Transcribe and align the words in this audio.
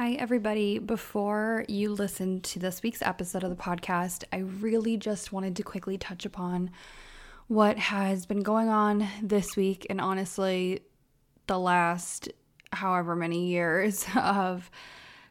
Hi, 0.00 0.12
everybody. 0.12 0.78
Before 0.78 1.66
you 1.68 1.92
listen 1.92 2.40
to 2.40 2.58
this 2.58 2.82
week's 2.82 3.02
episode 3.02 3.44
of 3.44 3.50
the 3.50 3.62
podcast, 3.62 4.24
I 4.32 4.38
really 4.38 4.96
just 4.96 5.30
wanted 5.30 5.56
to 5.56 5.62
quickly 5.62 5.98
touch 5.98 6.24
upon 6.24 6.70
what 7.48 7.76
has 7.76 8.24
been 8.24 8.40
going 8.42 8.70
on 8.70 9.06
this 9.22 9.58
week 9.58 9.86
and 9.90 10.00
honestly, 10.00 10.80
the 11.48 11.58
last 11.58 12.30
however 12.72 13.14
many 13.14 13.48
years 13.48 14.06
of 14.16 14.70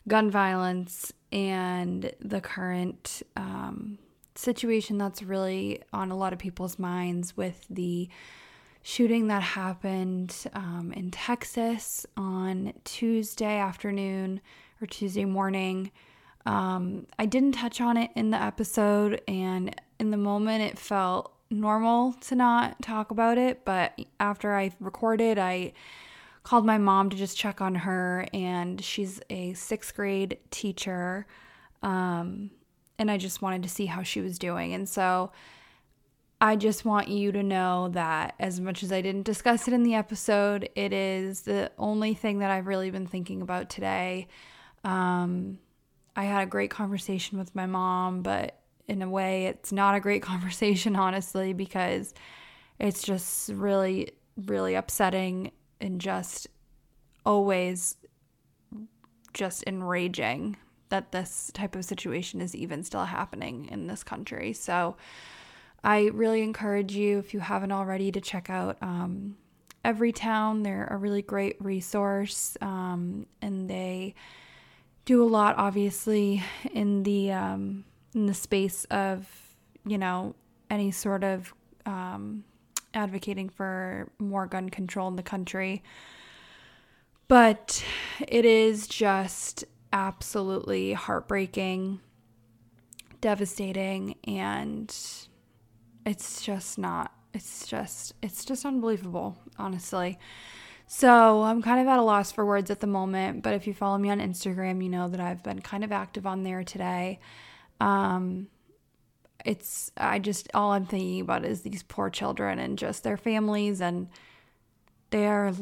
gun 0.07 0.29
violence 0.29 1.13
and 1.31 2.11
the 2.21 2.39
current 2.39 3.23
um, 3.35 3.97
situation 4.35 4.99
that's 4.99 5.23
really 5.23 5.81
on 5.91 6.11
a 6.11 6.15
lot 6.15 6.31
of 6.31 6.37
people's 6.37 6.77
minds 6.77 7.35
with 7.35 7.65
the 7.71 8.07
shooting 8.81 9.27
that 9.27 9.43
happened 9.43 10.35
um, 10.53 10.93
in 10.95 11.11
Texas 11.11 12.05
on 12.15 12.73
Tuesday 12.83 13.57
afternoon 13.57 14.41
or 14.81 14.87
Tuesday 14.87 15.25
morning. 15.25 15.91
Um, 16.45 17.05
I 17.17 17.25
didn't 17.25 17.51
touch 17.51 17.81
on 17.81 17.97
it 17.97 18.11
in 18.15 18.31
the 18.31 18.41
episode, 18.41 19.21
and 19.27 19.75
in 19.99 20.11
the 20.11 20.17
moment, 20.17 20.63
it 20.63 20.79
felt 20.79 21.33
normal 21.51 22.13
to 22.13 22.35
not 22.35 22.81
talk 22.81 23.11
about 23.11 23.37
it. 23.37 23.65
But 23.65 23.99
after 24.19 24.55
I 24.55 24.71
recorded, 24.79 25.37
I 25.37 25.73
called 26.43 26.65
my 26.65 26.77
mom 26.77 27.09
to 27.09 27.17
just 27.17 27.37
check 27.37 27.61
on 27.61 27.75
her, 27.75 28.25
and 28.33 28.83
she's 28.83 29.19
a 29.29 29.53
sixth 29.53 29.95
grade 29.95 30.37
teacher. 30.49 31.27
Um, 31.83 32.51
and 32.97 33.11
I 33.11 33.17
just 33.17 33.41
wanted 33.41 33.63
to 33.63 33.69
see 33.69 33.85
how 33.85 34.03
she 34.03 34.21
was 34.21 34.39
doing. 34.39 34.73
And 34.73 34.87
so 34.87 35.31
I 36.41 36.55
just 36.55 36.85
want 36.85 37.09
you 37.09 37.33
to 37.33 37.43
know 37.43 37.89
that 37.89 38.35
as 38.39 38.61
much 38.61 38.81
as 38.81 38.93
I 38.93 39.01
didn't 39.01 39.23
discuss 39.23 39.67
it 39.67 39.73
in 39.73 39.83
the 39.83 39.95
episode, 39.95 40.69
it 40.73 40.93
is 40.93 41.41
the 41.41 41.69
only 41.77 42.13
thing 42.13 42.39
that 42.39 42.49
I've 42.49 42.67
really 42.67 42.91
been 42.91 43.07
thinking 43.07 43.41
about 43.41 43.69
today. 43.69 44.27
Um, 44.85 45.59
I 46.15 46.23
had 46.23 46.43
a 46.43 46.45
great 46.45 46.71
conversation 46.71 47.37
with 47.37 47.53
my 47.55 47.65
mom, 47.65 48.21
but 48.21 48.57
in 48.87 49.01
a 49.01 49.09
way, 49.09 49.47
it's 49.47 49.73
not 49.73 49.95
a 49.95 49.99
great 49.99 50.21
conversation, 50.23 50.95
honestly, 50.95 51.51
because 51.51 52.13
it's 52.79 53.03
just 53.03 53.49
really, 53.49 54.11
really 54.45 54.75
upsetting 54.75 55.51
and 55.81 55.99
just 55.99 56.47
always 57.25 57.97
just 59.33 59.63
enraging 59.67 60.55
that 60.87 61.11
this 61.11 61.51
type 61.53 61.75
of 61.75 61.85
situation 61.85 62.39
is 62.39 62.55
even 62.55 62.83
still 62.83 63.05
happening 63.05 63.67
in 63.69 63.87
this 63.87 64.03
country. 64.03 64.53
So, 64.53 64.95
I 65.83 66.09
really 66.13 66.41
encourage 66.41 66.93
you, 66.93 67.19
if 67.19 67.33
you 67.33 67.39
haven't 67.39 67.71
already, 67.71 68.11
to 68.11 68.21
check 68.21 68.49
out 68.49 68.77
um, 68.81 69.37
Everytown. 69.85 70.63
They're 70.63 70.87
a 70.91 70.97
really 70.97 71.21
great 71.21 71.55
resource, 71.59 72.57
um, 72.61 73.25
and 73.41 73.69
they 73.69 74.15
do 75.05 75.23
a 75.23 75.27
lot, 75.27 75.55
obviously, 75.57 76.43
in 76.73 77.03
the 77.03 77.31
um, 77.31 77.85
in 78.13 78.25
the 78.25 78.33
space 78.33 78.85
of 78.85 79.27
you 79.85 79.97
know 79.97 80.35
any 80.69 80.91
sort 80.91 81.23
of 81.23 81.53
um, 81.85 82.43
advocating 82.93 83.49
for 83.49 84.11
more 84.19 84.47
gun 84.47 84.69
control 84.69 85.07
in 85.07 85.15
the 85.15 85.23
country. 85.23 85.81
But 87.27 87.83
it 88.27 88.43
is 88.43 88.87
just 88.87 89.63
absolutely 89.93 90.93
heartbreaking, 90.93 92.01
devastating, 93.21 94.15
and 94.23 94.93
it's 96.09 96.41
just 96.41 96.79
not 96.79 97.13
it's 97.33 97.67
just 97.67 98.13
it's 98.23 98.43
just 98.43 98.65
unbelievable 98.65 99.37
honestly. 99.57 100.17
So 100.87 101.43
i'm 101.43 101.61
kind 101.61 101.79
of 101.79 101.87
at 101.87 101.99
a 101.99 102.01
loss 102.01 102.31
for 102.31 102.43
words 102.43 102.71
at 102.71 102.79
the 102.79 102.87
moment 102.87 103.43
but 103.43 103.53
if 103.53 103.67
you 103.67 103.75
follow 103.75 103.99
me 103.99 104.09
on 104.09 104.19
instagram 104.19 104.81
you 104.81 104.89
know 104.89 105.07
that 105.07 105.19
i've 105.19 105.43
been 105.43 105.61
kind 105.61 105.83
of 105.83 105.91
active 105.91 106.25
on 106.25 106.43
there 106.43 106.63
today. 106.63 107.19
Um 107.79 108.47
it's 109.45 109.91
i 109.95 110.17
just 110.17 110.49
all 110.55 110.71
i'm 110.71 110.87
thinking 110.87 111.21
about 111.21 111.45
is 111.45 111.61
these 111.61 111.83
poor 111.83 112.09
children 112.09 112.57
and 112.57 112.79
just 112.79 113.03
their 113.03 113.17
families 113.17 113.79
and 113.79 114.09
they 115.11 115.27
are 115.27 115.53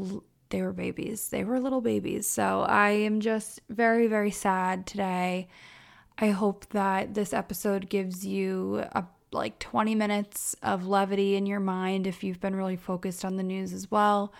they 0.49 0.61
were 0.61 0.71
babies. 0.71 1.27
They 1.27 1.43
were 1.43 1.59
little 1.59 1.81
babies. 1.81 2.25
So 2.29 2.61
i 2.61 2.91
am 2.91 3.19
just 3.19 3.59
very 3.69 4.07
very 4.07 4.31
sad 4.31 4.87
today. 4.87 5.49
I 6.17 6.29
hope 6.29 6.69
that 6.69 7.13
this 7.13 7.33
episode 7.33 7.89
gives 7.89 8.25
you 8.25 8.77
a 8.93 9.03
like 9.31 9.59
20 9.59 9.95
minutes 9.95 10.55
of 10.63 10.87
levity 10.87 11.35
in 11.35 11.45
your 11.45 11.59
mind 11.59 12.07
if 12.07 12.23
you've 12.23 12.39
been 12.39 12.55
really 12.55 12.75
focused 12.75 13.25
on 13.25 13.35
the 13.35 13.43
news 13.43 13.73
as 13.73 13.91
well. 13.91 14.33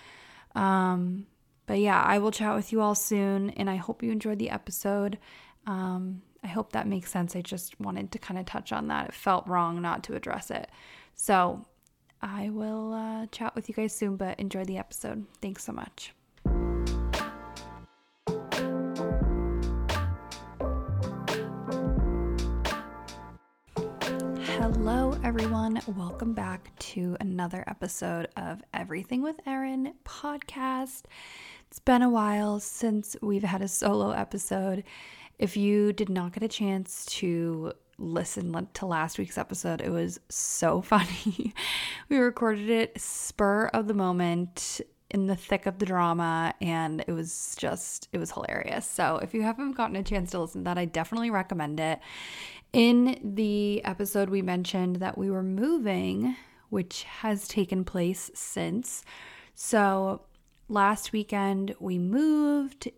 Um, 0.56 1.28
but 1.66 1.80
yeah, 1.80 2.02
I 2.02 2.20
will 2.20 2.32
chat 2.32 2.56
with 2.56 2.72
you 2.72 2.82
all 2.82 2.96
soon, 2.96 3.50
and 3.52 3.70
I 3.70 3.76
hope 3.76 4.02
you 4.02 4.12
enjoyed 4.12 4.40
the 4.40 4.50
episode. 4.50 5.18
Um, 5.66 6.22
I 6.44 6.48
hope 6.48 6.72
that 6.72 6.88
makes 6.88 7.12
sense. 7.12 7.36
I 7.36 7.42
just 7.42 7.80
wanted 7.80 8.12
to 8.14 8.20
kind 8.20 8.40
of 8.40 8.46
touch 8.46 8.72
on 8.72 8.88
that. 8.88 9.10
It 9.10 9.14
felt 9.14 9.48
wrong 9.48 9.82
not 9.82 10.04
to 10.06 10.16
address 10.16 10.50
it. 10.50 10.70
So 11.16 11.66
I 12.22 12.50
will 12.50 12.94
uh, 12.94 13.26
chat 13.28 13.54
with 13.54 13.68
you 13.68 13.76
guys 13.76 13.94
soon, 13.94 14.16
but 14.16 14.40
enjoy 14.40 14.64
the 14.64 14.78
episode. 14.78 15.26
Thanks 15.42 15.66
so 15.66 15.74
much. 15.74 16.14
Hello, 24.60 25.16
everyone. 25.24 25.80
Welcome 25.96 26.34
back 26.34 26.72
to 26.80 27.16
another 27.20 27.64
episode 27.68 28.28
of 28.36 28.60
Everything 28.74 29.22
with 29.22 29.40
Erin 29.46 29.94
podcast. 30.04 31.04
It's 31.68 31.78
been 31.78 32.02
a 32.02 32.10
while 32.10 32.60
since 32.60 33.16
we've 33.22 33.44
had 33.44 33.62
a 33.62 33.68
solo 33.68 34.10
episode. 34.10 34.84
If 35.38 35.58
you 35.58 35.94
did 35.94 36.10
not 36.10 36.34
get 36.34 36.42
a 36.42 36.48
chance 36.48 37.06
to 37.18 37.74
listen 38.00 38.68
to 38.74 38.86
last 38.88 39.20
week's 39.20 39.38
episode, 39.38 39.80
it 39.80 39.92
was 39.92 40.20
so 40.28 40.82
funny. 40.82 41.54
we 42.10 42.18
recorded 42.18 42.72
it 42.72 43.00
spur 43.00 43.68
of 43.68 43.88
the 43.88 43.94
moment 43.94 44.82
in 45.10 45.28
the 45.28 45.36
thick 45.36 45.66
of 45.66 45.80
the 45.80 45.86
drama 45.86 46.54
and 46.60 47.04
it 47.08 47.12
was 47.12 47.56
just 47.58 48.10
it 48.12 48.18
was 48.18 48.32
hilarious. 48.32 48.86
So 48.86 49.18
if 49.18 49.34
you 49.34 49.42
haven't 49.42 49.74
gotten 49.74 49.96
a 49.96 50.04
chance 50.04 50.32
to 50.32 50.40
listen 50.40 50.62
to 50.62 50.66
that, 50.66 50.78
I 50.78 50.86
definitely 50.86 51.30
recommend 51.30 51.80
it. 51.80 52.00
In 52.74 53.20
the 53.24 53.84
episode, 53.86 54.30
we 54.30 54.42
mentioned 54.42 54.98
that 54.98 55.18
we 55.18 55.32
were 55.32 55.44
moving, 55.44 56.36
which 56.70 57.04
has 57.04 57.48
taken 57.48 57.84
place 57.84 58.30
since. 58.34 59.04
So 59.56 60.22
last 60.70 61.12
weekend, 61.14 61.76
we 61.80 61.98
moved. 61.98 62.92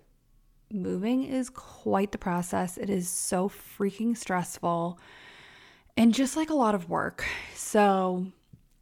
Moving 0.72 1.24
is 1.24 1.50
quite 1.50 2.12
the 2.12 2.20
process, 2.20 2.78
it 2.78 2.92
is 2.92 3.10
so 3.10 3.50
freaking 3.50 4.16
stressful 4.16 5.00
and 5.98 6.14
just 6.14 6.38
like 6.38 6.52
a 6.52 6.56
lot 6.56 6.76
of 6.76 6.90
work. 6.90 7.26
So 7.56 8.28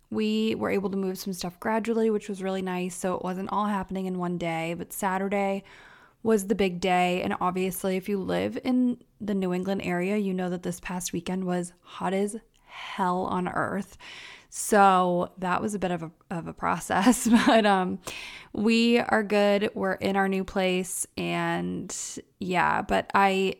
we 0.09 0.53
were 0.55 0.69
able 0.69 0.89
to 0.89 0.97
move 0.97 1.17
some 1.17 1.33
stuff 1.33 1.59
gradually, 1.59 2.09
which 2.09 2.29
was 2.29 2.43
really 2.43 2.61
nice. 2.61 2.95
So 2.95 3.15
it 3.15 3.23
wasn't 3.23 3.49
all 3.51 3.65
happening 3.65 4.05
in 4.05 4.19
one 4.19 4.37
day, 4.37 4.75
but 4.77 4.93
Saturday 4.93 5.63
was 6.23 6.47
the 6.47 6.55
big 6.55 6.79
day. 6.79 7.21
And 7.21 7.35
obviously, 7.39 7.97
if 7.97 8.09
you 8.09 8.19
live 8.19 8.57
in 8.63 8.97
the 9.21 9.33
New 9.33 9.53
England 9.53 9.81
area, 9.83 10.17
you 10.17 10.33
know 10.33 10.49
that 10.49 10.63
this 10.63 10.79
past 10.79 11.13
weekend 11.13 11.45
was 11.45 11.73
hot 11.81 12.13
as 12.13 12.37
hell 12.65 13.21
on 13.25 13.47
earth. 13.47 13.97
So 14.49 15.31
that 15.37 15.61
was 15.61 15.75
a 15.75 15.79
bit 15.79 15.91
of 15.91 16.03
a, 16.03 16.11
of 16.31 16.47
a 16.47 16.53
process, 16.53 17.27
but 17.45 17.65
um, 17.65 17.99
we 18.53 18.99
are 18.99 19.23
good. 19.23 19.69
We're 19.73 19.93
in 19.93 20.15
our 20.15 20.29
new 20.29 20.43
place, 20.43 21.05
and 21.17 21.95
yeah. 22.39 22.81
But 22.81 23.11
I, 23.13 23.55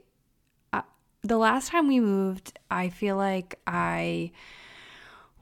I, 0.72 0.84
the 1.24 1.38
last 1.38 1.70
time 1.70 1.88
we 1.88 2.00
moved, 2.00 2.58
I 2.72 2.90
feel 2.90 3.18
like 3.18 3.60
I 3.68 4.32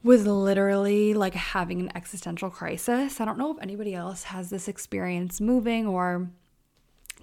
was 0.04 0.26
literally 0.28 1.14
like 1.14 1.34
having 1.34 1.80
an 1.80 1.92
existential 1.96 2.50
crisis. 2.50 3.20
I 3.20 3.26
don't 3.26 3.38
know 3.38 3.52
if 3.52 3.62
anybody 3.62 3.96
else 3.96 4.24
has 4.24 4.50
this 4.50 4.68
experience 4.68 5.42
moving 5.42 5.88
or 5.88 6.30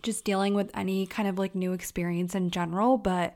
just 0.02 0.24
dealing 0.24 0.54
with 0.54 0.70
any 0.74 1.06
kind 1.06 1.28
of 1.28 1.38
like 1.38 1.54
new 1.54 1.72
experience 1.72 2.34
in 2.34 2.50
general, 2.50 2.98
but 2.98 3.34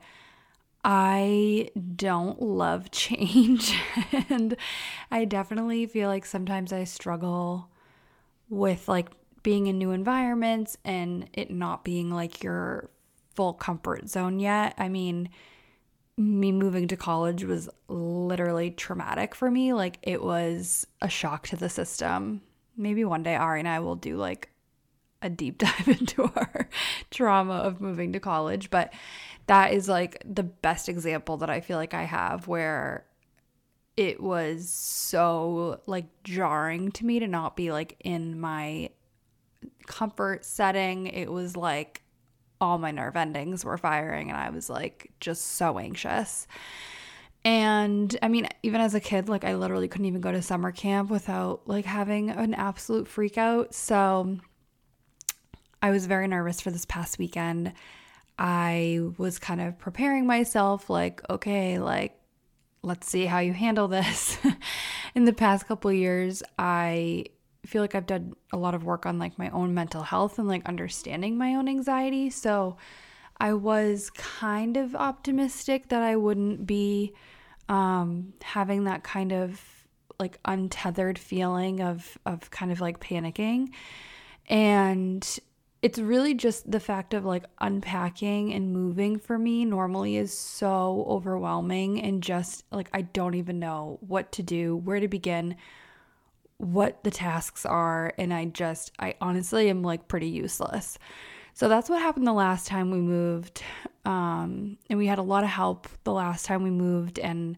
I 0.83 1.69
don't 1.95 2.41
love 2.41 2.91
change. 2.91 3.77
and 4.29 4.55
I 5.11 5.25
definitely 5.25 5.85
feel 5.85 6.09
like 6.09 6.25
sometimes 6.25 6.71
I 6.71 6.83
struggle 6.83 7.69
with 8.49 8.87
like 8.87 9.09
being 9.43 9.67
in 9.67 9.77
new 9.77 9.91
environments 9.91 10.77
and 10.83 11.29
it 11.33 11.51
not 11.51 11.83
being 11.83 12.09
like 12.11 12.43
your 12.43 12.89
full 13.35 13.53
comfort 13.53 14.09
zone 14.09 14.39
yet. 14.39 14.73
I 14.77 14.89
mean, 14.89 15.29
me 16.17 16.51
moving 16.51 16.87
to 16.87 16.97
college 16.97 17.43
was 17.43 17.69
literally 17.87 18.71
traumatic 18.71 19.35
for 19.35 19.51
me. 19.51 19.73
Like, 19.73 19.99
it 20.01 20.23
was 20.23 20.87
a 21.01 21.09
shock 21.09 21.47
to 21.49 21.55
the 21.55 21.69
system. 21.69 22.41
Maybe 22.75 23.05
one 23.05 23.23
day 23.23 23.35
Ari 23.35 23.59
and 23.59 23.69
I 23.69 23.79
will 23.79 23.95
do 23.95 24.17
like 24.17 24.49
a 25.21 25.29
deep 25.29 25.57
dive 25.59 25.87
into 25.87 26.23
our 26.23 26.69
trauma 27.11 27.55
of 27.55 27.81
moving 27.81 28.13
to 28.13 28.19
college, 28.19 28.69
but 28.69 28.93
that 29.47 29.73
is 29.73 29.87
like 29.87 30.21
the 30.25 30.43
best 30.43 30.89
example 30.89 31.37
that 31.37 31.49
I 31.49 31.61
feel 31.61 31.77
like 31.77 31.93
I 31.93 32.03
have 32.03 32.47
where 32.47 33.05
it 33.95 34.21
was 34.21 34.69
so 34.69 35.81
like 35.87 36.05
jarring 36.23 36.91
to 36.91 37.05
me 37.05 37.19
to 37.19 37.27
not 37.27 37.55
be 37.55 37.71
like 37.71 37.95
in 38.03 38.39
my 38.39 38.89
comfort 39.87 40.45
setting. 40.45 41.07
It 41.07 41.31
was 41.31 41.57
like 41.57 42.03
all 42.61 42.77
my 42.77 42.91
nerve 42.91 43.15
endings 43.15 43.65
were 43.65 43.77
firing 43.77 44.29
and 44.29 44.37
I 44.37 44.49
was 44.49 44.69
like 44.69 45.11
just 45.19 45.53
so 45.53 45.79
anxious. 45.79 46.47
And 47.43 48.15
I 48.21 48.27
mean, 48.27 48.47
even 48.61 48.81
as 48.81 48.93
a 48.93 48.99
kid, 48.99 49.29
like 49.29 49.43
I 49.43 49.55
literally 49.55 49.87
couldn't 49.87 50.05
even 50.05 50.21
go 50.21 50.31
to 50.31 50.41
summer 50.41 50.71
camp 50.71 51.09
without 51.09 51.61
like 51.65 51.85
having 51.85 52.29
an 52.29 52.53
absolute 52.53 53.07
freak 53.07 53.37
out. 53.37 53.73
So 53.73 54.37
I 55.81 55.91
was 55.91 56.05
very 56.05 56.27
nervous 56.27 56.61
for 56.61 56.71
this 56.71 56.85
past 56.85 57.19
weekend. 57.19 57.73
I 58.39 58.99
was 59.17 59.39
kind 59.39 59.61
of 59.61 59.77
preparing 59.79 60.25
myself, 60.25 60.89
like, 60.89 61.21
okay, 61.29 61.79
like, 61.79 62.19
let's 62.83 63.07
see 63.07 63.25
how 63.25 63.39
you 63.39 63.53
handle 63.53 63.87
this. 63.87 64.37
In 65.15 65.25
the 65.25 65.33
past 65.33 65.67
couple 65.67 65.91
years, 65.91 66.43
I 66.57 67.25
feel 67.65 67.81
like 67.81 67.95
I've 67.95 68.05
done 68.05 68.33
a 68.53 68.57
lot 68.57 68.75
of 68.75 68.83
work 68.83 69.05
on 69.05 69.19
like 69.19 69.37
my 69.37 69.49
own 69.49 69.73
mental 69.73 70.01
health 70.01 70.39
and 70.39 70.47
like 70.47 70.65
understanding 70.65 71.37
my 71.37 71.55
own 71.55 71.67
anxiety. 71.67 72.29
So 72.29 72.77
I 73.39 73.53
was 73.53 74.09
kind 74.11 74.77
of 74.77 74.95
optimistic 74.95 75.89
that 75.89 76.01
I 76.01 76.15
wouldn't 76.15 76.65
be 76.65 77.13
um, 77.69 78.33
having 78.41 78.85
that 78.85 79.03
kind 79.03 79.33
of 79.33 79.61
like 80.19 80.39
untethered 80.45 81.19
feeling 81.19 81.81
of 81.81 82.17
of 82.25 82.49
kind 82.49 82.71
of 82.71 82.81
like 82.81 82.99
panicking. 82.99 83.69
And 84.49 85.39
it's 85.81 85.99
really 85.99 86.33
just 86.33 86.69
the 86.69 86.79
fact 86.79 87.13
of 87.13 87.23
like 87.23 87.45
unpacking 87.59 88.53
and 88.53 88.73
moving 88.73 89.19
for 89.19 89.37
me 89.37 89.63
normally 89.63 90.17
is 90.17 90.37
so 90.37 91.05
overwhelming 91.07 92.01
and 92.01 92.23
just 92.23 92.65
like 92.71 92.89
I 92.93 93.03
don't 93.03 93.35
even 93.35 93.59
know 93.59 93.99
what 94.01 94.31
to 94.33 94.43
do, 94.43 94.75
where 94.75 94.99
to 94.99 95.07
begin, 95.07 95.55
what 96.57 97.03
the 97.03 97.11
tasks 97.11 97.65
are, 97.65 98.13
and 98.17 98.33
I 98.33 98.45
just 98.45 98.91
I 98.97 99.15
honestly 99.21 99.69
am 99.69 99.83
like 99.83 100.07
pretty 100.07 100.29
useless. 100.29 100.97
So 101.53 101.69
that's 101.69 101.89
what 101.89 102.01
happened 102.01 102.27
the 102.27 102.33
last 102.33 102.67
time 102.67 102.91
we 102.91 102.99
moved. 102.99 103.63
Um, 104.05 104.77
and 104.89 104.97
we 104.97 105.07
had 105.07 105.17
a 105.17 105.23
lot 105.23 105.43
of 105.43 105.49
help 105.49 105.87
the 106.03 106.13
last 106.13 106.45
time 106.45 106.63
we 106.63 106.69
moved 106.69 107.19
and 107.19 107.57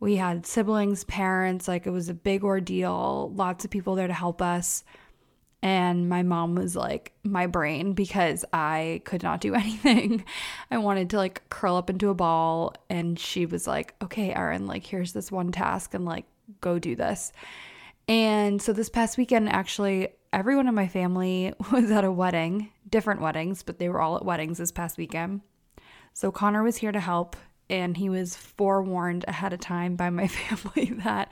we 0.00 0.16
had 0.16 0.46
siblings, 0.46 1.04
parents, 1.04 1.66
like 1.66 1.86
it 1.86 1.90
was 1.90 2.08
a 2.08 2.14
big 2.14 2.44
ordeal, 2.44 3.32
lots 3.34 3.64
of 3.64 3.70
people 3.70 3.94
there 3.94 4.06
to 4.06 4.12
help 4.12 4.42
us. 4.42 4.84
And 5.62 6.08
my 6.08 6.24
mom 6.24 6.56
was 6.56 6.74
like 6.74 7.12
my 7.22 7.46
brain 7.46 7.92
because 7.92 8.44
I 8.52 9.00
could 9.04 9.22
not 9.22 9.40
do 9.40 9.54
anything. 9.54 10.24
I 10.70 10.78
wanted 10.78 11.10
to 11.10 11.16
like 11.16 11.48
curl 11.48 11.76
up 11.76 11.88
into 11.88 12.08
a 12.08 12.14
ball. 12.14 12.74
And 12.90 13.18
she 13.18 13.46
was 13.46 13.66
like, 13.66 13.94
okay, 14.02 14.32
Erin, 14.32 14.66
like 14.66 14.84
here's 14.84 15.12
this 15.12 15.30
one 15.30 15.52
task 15.52 15.94
and 15.94 16.04
like 16.04 16.26
go 16.60 16.78
do 16.78 16.96
this. 16.96 17.32
And 18.08 18.60
so 18.60 18.72
this 18.72 18.88
past 18.88 19.16
weekend, 19.16 19.48
actually, 19.48 20.08
everyone 20.32 20.68
in 20.68 20.74
my 20.74 20.88
family 20.88 21.52
was 21.72 21.90
at 21.90 22.04
a 22.04 22.12
wedding, 22.12 22.70
different 22.88 23.20
weddings, 23.20 23.62
but 23.62 23.78
they 23.78 23.88
were 23.88 24.00
all 24.00 24.16
at 24.16 24.24
weddings 24.24 24.58
this 24.58 24.72
past 24.72 24.98
weekend. 24.98 25.42
So 26.12 26.30
Connor 26.30 26.62
was 26.62 26.76
here 26.76 26.92
to 26.92 27.00
help, 27.00 27.36
and 27.70 27.96
he 27.96 28.08
was 28.08 28.36
forewarned 28.36 29.24
ahead 29.28 29.52
of 29.52 29.60
time 29.60 29.96
by 29.96 30.10
my 30.10 30.26
family 30.28 30.92
that 31.04 31.30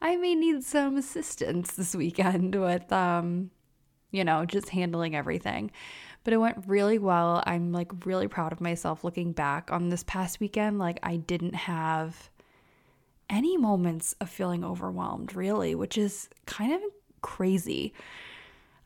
I 0.00 0.16
may 0.16 0.34
need 0.34 0.62
some 0.62 0.96
assistance 0.96 1.72
this 1.72 1.94
weekend 1.94 2.54
with 2.54 2.92
um 2.92 3.50
you 4.14 4.24
know, 4.24 4.44
just 4.44 4.68
handling 4.68 5.16
everything. 5.16 5.70
But 6.22 6.32
it 6.32 6.38
went 6.38 6.64
really 6.66 6.98
well. 6.98 7.42
I'm 7.46 7.72
like 7.72 7.90
really 8.06 8.28
proud 8.28 8.52
of 8.52 8.60
myself 8.60 9.04
looking 9.04 9.32
back 9.32 9.70
on 9.70 9.88
this 9.88 10.04
past 10.04 10.40
weekend. 10.40 10.78
Like, 10.78 10.98
I 11.02 11.16
didn't 11.16 11.54
have 11.54 12.30
any 13.28 13.56
moments 13.56 14.14
of 14.20 14.30
feeling 14.30 14.64
overwhelmed, 14.64 15.34
really, 15.34 15.74
which 15.74 15.98
is 15.98 16.28
kind 16.46 16.72
of 16.72 16.80
crazy. 17.20 17.92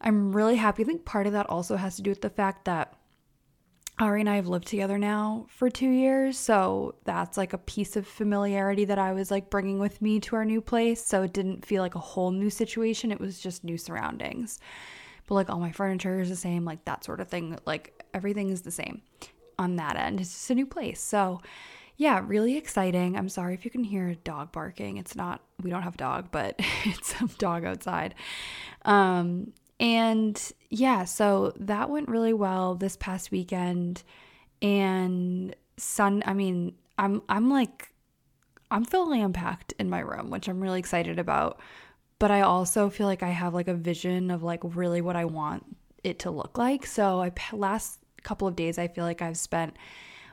I'm 0.01 0.33
really 0.33 0.57
happy. 0.57 0.83
I 0.83 0.87
think 0.87 1.05
part 1.05 1.27
of 1.27 1.33
that 1.35 1.51
also 1.51 1.77
has 1.77 1.97
to 1.97 2.03
do 2.03 2.11
with 2.11 2.23
the 2.23 2.31
fact 2.31 2.65
that 2.65 2.95
Ari 4.01 4.21
and 4.21 4.31
I 4.31 4.37
have 4.37 4.47
lived 4.47 4.69
together 4.69 4.97
now 4.97 5.47
for 5.49 5.69
two 5.69 5.91
years. 5.91 6.39
So 6.39 6.95
that's 7.05 7.37
like 7.37 7.53
a 7.53 7.59
piece 7.59 7.97
of 7.97 8.07
familiarity 8.07 8.85
that 8.87 8.99
I 8.99 9.13
was 9.13 9.31
like 9.31 9.51
bringing 9.51 9.79
with 9.79 10.01
me 10.01 10.21
to 10.21 10.37
our 10.37 10.45
new 10.45 10.61
place. 10.61 11.05
So 11.05 11.23
it 11.23 11.33
didn't 11.33 11.67
feel 11.67 11.83
like 11.83 11.97
a 11.97 12.01
whole 12.01 12.31
new 12.31 12.49
situation, 12.49 13.13
it 13.13 13.21
was 13.21 13.41
just 13.41 13.65
new 13.65 13.77
surroundings 13.77 14.61
but 15.29 15.35
like 15.35 15.51
all 15.51 15.61
my 15.61 15.71
furniture 15.71 16.21
is 16.21 16.31
the 16.31 16.37
same, 16.37 16.65
like 16.65 16.85
that 16.87 17.05
sort 17.05 17.21
of 17.21 17.29
thing. 17.29 17.59
Like 17.67 18.03
everything 18.15 18.49
is 18.49 18.63
the 18.63 18.71
same 18.71 19.03
on 19.59 19.77
that 19.77 19.97
end. 19.97 20.21
It's 20.21 20.33
just 20.33 20.51
a 20.51 20.55
new 20.55 20.67
place. 20.67 21.01
So, 21.01 21.41
yeah, 21.97 22.23
really 22.25 22.57
exciting. 22.57 23.17
I'm 23.17 23.29
sorry 23.29 23.55
if 23.55 23.65
you 23.65 23.71
can 23.71 23.85
hear 23.85 24.09
a 24.09 24.17
dog 24.17 24.53
barking. 24.53 24.97
It's 24.97 25.15
not, 25.15 25.43
we 25.63 25.71
don't 25.71 25.83
have 25.83 25.95
a 25.95 25.99
dog, 25.99 26.29
but 26.31 26.57
it's 26.85 27.21
a 27.21 27.27
dog 27.39 27.65
outside. 27.65 28.15
Um, 28.85 29.53
and 29.79 30.41
yeah, 30.71 31.05
so 31.05 31.53
that 31.57 31.91
went 31.91 32.09
really 32.09 32.33
well 32.33 32.75
this 32.75 32.97
past 32.97 33.31
weekend. 33.31 34.03
And 34.63 35.55
sun, 35.77 36.23
I 36.25 36.33
mean, 36.33 36.75
I'm, 36.97 37.23
I'm 37.29 37.51
like, 37.51 37.93
I'm 38.71 38.85
fully 38.85 39.21
unpacked 39.21 39.75
in 39.79 39.91
my 39.91 40.01
room, 40.01 40.31
which 40.31 40.49
I'm 40.49 40.61
really 40.61 40.79
excited 40.79 41.19
about 41.19 41.61
but 42.19 42.31
I 42.31 42.41
also 42.43 42.91
feel 42.91 43.07
like 43.07 43.23
I 43.23 43.31
have 43.31 43.55
like 43.55 43.69
a 43.69 43.75
vision 43.75 44.31
of 44.31 44.43
like 44.43 44.61
really 44.63 45.01
what 45.01 45.17
I 45.17 45.25
want 45.25 45.77
it 46.03 46.21
to 46.21 46.31
look 46.31 46.59
like. 46.59 46.87
So 46.87 47.23
I 47.23 47.33
last 47.53 48.01
couple 48.23 48.49
of 48.49 48.57
days 48.57 48.79
I 48.79 48.89
feel 48.89 49.05
like 49.05 49.23
I've 49.23 49.37
spent 49.37 49.77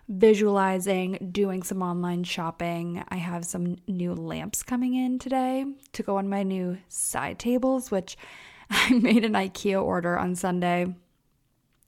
visualizing, 0.07 1.29
doing 1.31 1.63
some 1.63 1.81
online 1.81 2.23
shopping. 2.23 3.03
I 3.09 3.15
have 3.15 3.45
some 3.45 3.77
new 3.87 4.13
lamps 4.13 4.63
coming 4.63 4.93
in 4.93 5.17
today 5.19 5.65
to 5.93 6.03
go 6.03 6.17
on 6.17 6.29
my 6.29 6.43
new 6.43 6.77
side 6.87 7.39
tables, 7.39 7.89
which 7.89 8.17
I 8.69 8.93
made 8.93 9.25
an 9.25 9.33
IKEA 9.33 9.81
order 9.81 10.17
on 10.17 10.35
Sunday 10.35 10.93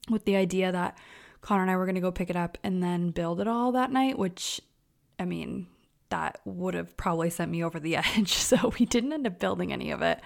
with 0.10 0.26
the 0.26 0.36
idea 0.36 0.72
that 0.72 0.98
Connor 1.42 1.64
and 1.64 1.72
I 1.72 1.76
were 1.76 1.86
going 1.86 1.96
to 1.96 2.02
go 2.02 2.12
pick 2.12 2.30
it 2.30 2.36
up 2.36 2.58
and 2.64 2.82
then 2.82 3.12
build 3.12 3.40
it 3.40 3.48
all 3.48 3.72
that 3.74 3.92
night, 3.92 4.18
which 4.18 4.62
I 5.20 5.26
mean, 5.26 5.68
that 6.10 6.40
would 6.46 6.74
have 6.74 6.96
probably 6.98 7.30
sent 7.30 7.52
me 7.52 7.64
over 7.64 7.80
the 7.80 7.96
edge. 8.18 8.34
So 8.34 8.72
we 8.80 8.86
didn't 8.86 9.14
end 9.14 9.28
up 9.28 9.40
building 9.40 9.74
any 9.74 9.92
of 9.92 10.02
it. 10.02 10.20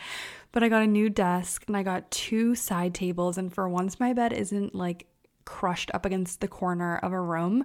But 0.52 0.64
I 0.64 0.70
got 0.70 0.84
a 0.84 0.88
new 0.88 1.10
desk 1.10 1.64
and 1.68 1.78
I 1.78 1.84
got 1.84 2.12
two 2.12 2.56
side 2.56 2.94
tables. 2.94 3.38
And 3.38 3.54
for 3.54 3.68
once, 3.70 4.00
my 4.00 4.14
bed 4.14 4.34
isn't 4.34 4.76
like 4.76 5.08
crushed 5.46 5.92
up 5.94 6.06
against 6.06 6.42
the 6.42 6.48
corner 6.48 6.98
of 6.98 7.12
a 7.12 7.20
room. 7.20 7.64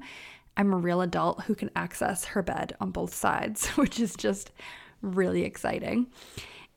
I'm 0.56 0.72
a 0.72 0.78
real 0.78 1.02
adult 1.02 1.42
who 1.42 1.54
can 1.54 1.70
access 1.76 2.24
her 2.26 2.42
bed 2.42 2.74
on 2.80 2.90
both 2.90 3.14
sides, 3.14 3.68
which 3.76 4.00
is 4.00 4.16
just 4.16 4.50
really 5.02 5.42
exciting. 5.42 6.06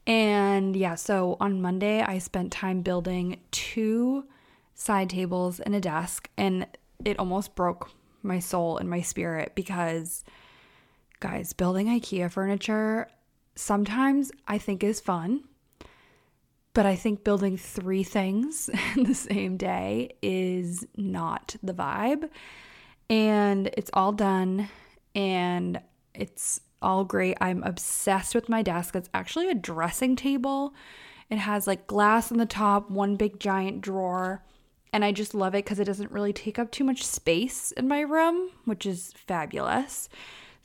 And 0.05 0.75
yeah, 0.75 0.95
so 0.95 1.37
on 1.39 1.61
Monday, 1.61 2.01
I 2.01 2.17
spent 2.17 2.51
time 2.51 2.81
building 2.81 3.39
two 3.51 4.25
side 4.73 5.09
tables 5.09 5.59
and 5.59 5.75
a 5.75 5.79
desk, 5.79 6.29
and 6.37 6.65
it 7.05 7.19
almost 7.19 7.55
broke 7.55 7.91
my 8.23 8.39
soul 8.39 8.77
and 8.77 8.89
my 8.89 9.01
spirit 9.01 9.53
because 9.55 10.23
Guys, 11.19 11.51
building 11.51 11.87
IKEA 11.87 12.31
furniture 12.31 13.09
sometimes 13.55 14.31
I 14.47 14.57
think 14.57 14.83
is 14.83 15.01
fun, 15.01 15.43
but 16.73 16.85
I 16.85 16.95
think 16.95 17.25
building 17.25 17.57
three 17.57 18.03
things 18.03 18.69
in 18.95 19.03
the 19.03 19.13
same 19.13 19.57
day 19.57 20.15
is 20.21 20.85
not 20.95 21.57
the 21.61 21.73
vibe. 21.73 22.29
And 23.09 23.67
it's 23.75 23.89
all 23.93 24.13
done 24.13 24.69
and 25.13 25.81
it's 26.13 26.61
all 26.81 27.03
great. 27.03 27.37
I'm 27.41 27.63
obsessed 27.63 28.33
with 28.33 28.47
my 28.47 28.61
desk. 28.61 28.95
It's 28.95 29.09
actually 29.13 29.49
a 29.49 29.55
dressing 29.55 30.15
table. 30.15 30.73
It 31.29 31.37
has 31.37 31.67
like 31.67 31.85
glass 31.85 32.31
on 32.31 32.37
the 32.37 32.45
top, 32.45 32.89
one 32.89 33.17
big 33.17 33.41
giant 33.41 33.81
drawer. 33.81 34.43
And 34.93 35.03
I 35.03 35.11
just 35.11 35.35
love 35.35 35.53
it 35.53 35.65
because 35.65 35.79
it 35.79 35.85
doesn't 35.85 36.11
really 36.11 36.33
take 36.33 36.57
up 36.57 36.71
too 36.71 36.85
much 36.85 37.05
space 37.05 37.71
in 37.73 37.87
my 37.89 37.99
room, 37.99 38.51
which 38.63 38.85
is 38.85 39.13
fabulous. 39.15 40.07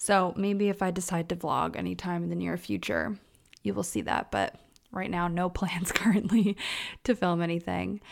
So 0.04 0.34
maybe 0.36 0.68
if 0.68 0.82
I 0.82 0.90
decide 0.90 1.30
to 1.30 1.36
vlog 1.36 1.76
anytime 1.76 2.24
in 2.24 2.28
the 2.28 2.36
near 2.36 2.58
future, 2.58 3.16
you 3.62 3.72
will 3.72 3.82
see 3.82 4.02
that. 4.02 4.30
But 4.30 4.54
right 4.92 5.10
now, 5.10 5.28
no 5.28 5.48
plans 5.60 5.92
currently 5.92 6.58
to 7.04 7.14
film 7.14 7.40
anything. 7.40 8.02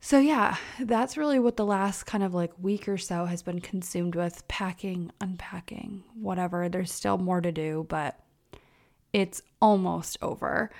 So, 0.00 0.18
yeah, 0.18 0.56
that's 0.80 1.18
really 1.18 1.38
what 1.38 1.58
the 1.58 1.66
last 1.66 2.04
kind 2.04 2.24
of 2.24 2.32
like 2.32 2.52
week 2.58 2.88
or 2.88 2.96
so 2.96 3.26
has 3.26 3.42
been 3.42 3.60
consumed 3.60 4.14
with 4.14 4.48
packing, 4.48 5.12
unpacking, 5.20 6.04
whatever. 6.14 6.70
There's 6.70 6.90
still 6.90 7.18
more 7.18 7.42
to 7.42 7.52
do, 7.52 7.84
but 7.90 8.18
it's 9.12 9.42
almost 9.60 10.16
over. 10.22 10.70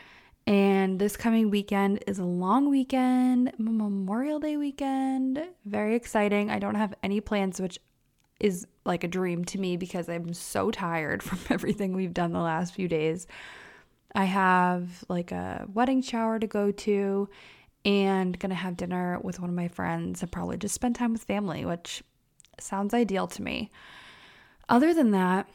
And 0.47 0.99
this 0.99 1.19
coming 1.19 1.51
weekend 1.51 2.03
is 2.07 2.19
a 2.19 2.25
long 2.25 2.71
weekend, 2.71 3.53
Memorial 3.59 4.41
Day 4.41 4.57
weekend. 4.57 5.45
Very 5.67 5.95
exciting. 5.95 6.49
I 6.49 6.59
don't 6.59 6.77
have 6.77 6.95
any 7.03 7.21
plans, 7.21 7.61
which 7.61 7.79
is 8.41 8.67
like 8.85 9.05
a 9.05 9.09
dream 9.09 9.45
to 9.47 9.61
me 9.61 9.77
because 9.77 10.09
I'm 10.09 10.33
so 10.33 10.71
tired 10.71 11.23
from 11.23 11.39
everything 11.51 11.93
we've 11.93 12.15
done 12.15 12.33
the 12.33 12.41
last 12.41 12.75
few 12.75 12.89
days. 12.89 13.27
I 14.15 14.25
have 14.25 15.05
like 15.09 15.31
a 15.31 15.67
wedding 15.73 16.03
shower 16.03 16.39
to 16.39 16.47
go 16.47 16.73
to 16.73 17.29
and 17.85 18.39
gonna 18.39 18.55
have 18.55 18.77
dinner 18.77 19.19
with 19.23 19.41
one 19.41 19.49
of 19.49 19.57
my 19.57 19.69
friends 19.69 20.23
and 20.23 20.33
probably 20.33 20.57
just 20.57 20.75
spend 20.75 20.97
time 20.97 21.13
with 21.13 21.25
family, 21.25 21.65
which 21.65 22.03
sounds 22.59 22.93
ideal 22.93 23.27
to 23.29 23.43
me. 23.43 23.71
Other 24.69 24.93
than 24.93 25.13
that, 25.13 25.49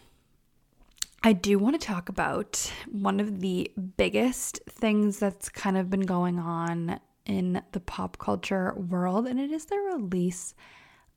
I 1.24 1.34
do 1.34 1.58
want 1.58 1.80
to 1.80 1.86
talk 1.86 2.10
about 2.10 2.72
one 2.92 3.20
of 3.20 3.40
the 3.42 3.72
biggest 3.98 4.60
things 4.70 5.18
that's 5.18 5.50
kind 5.50 5.78
of 5.78 5.90
been 5.90 6.06
going 6.06 6.38
on 6.38 7.00
in 7.26 7.62
the 7.72 7.80
pop 7.80 8.18
culture 8.20 8.74
world, 8.76 9.26
and 9.26 9.40
it 9.40 9.52
is 9.52 9.66
the 9.66 9.78
release 9.78 10.54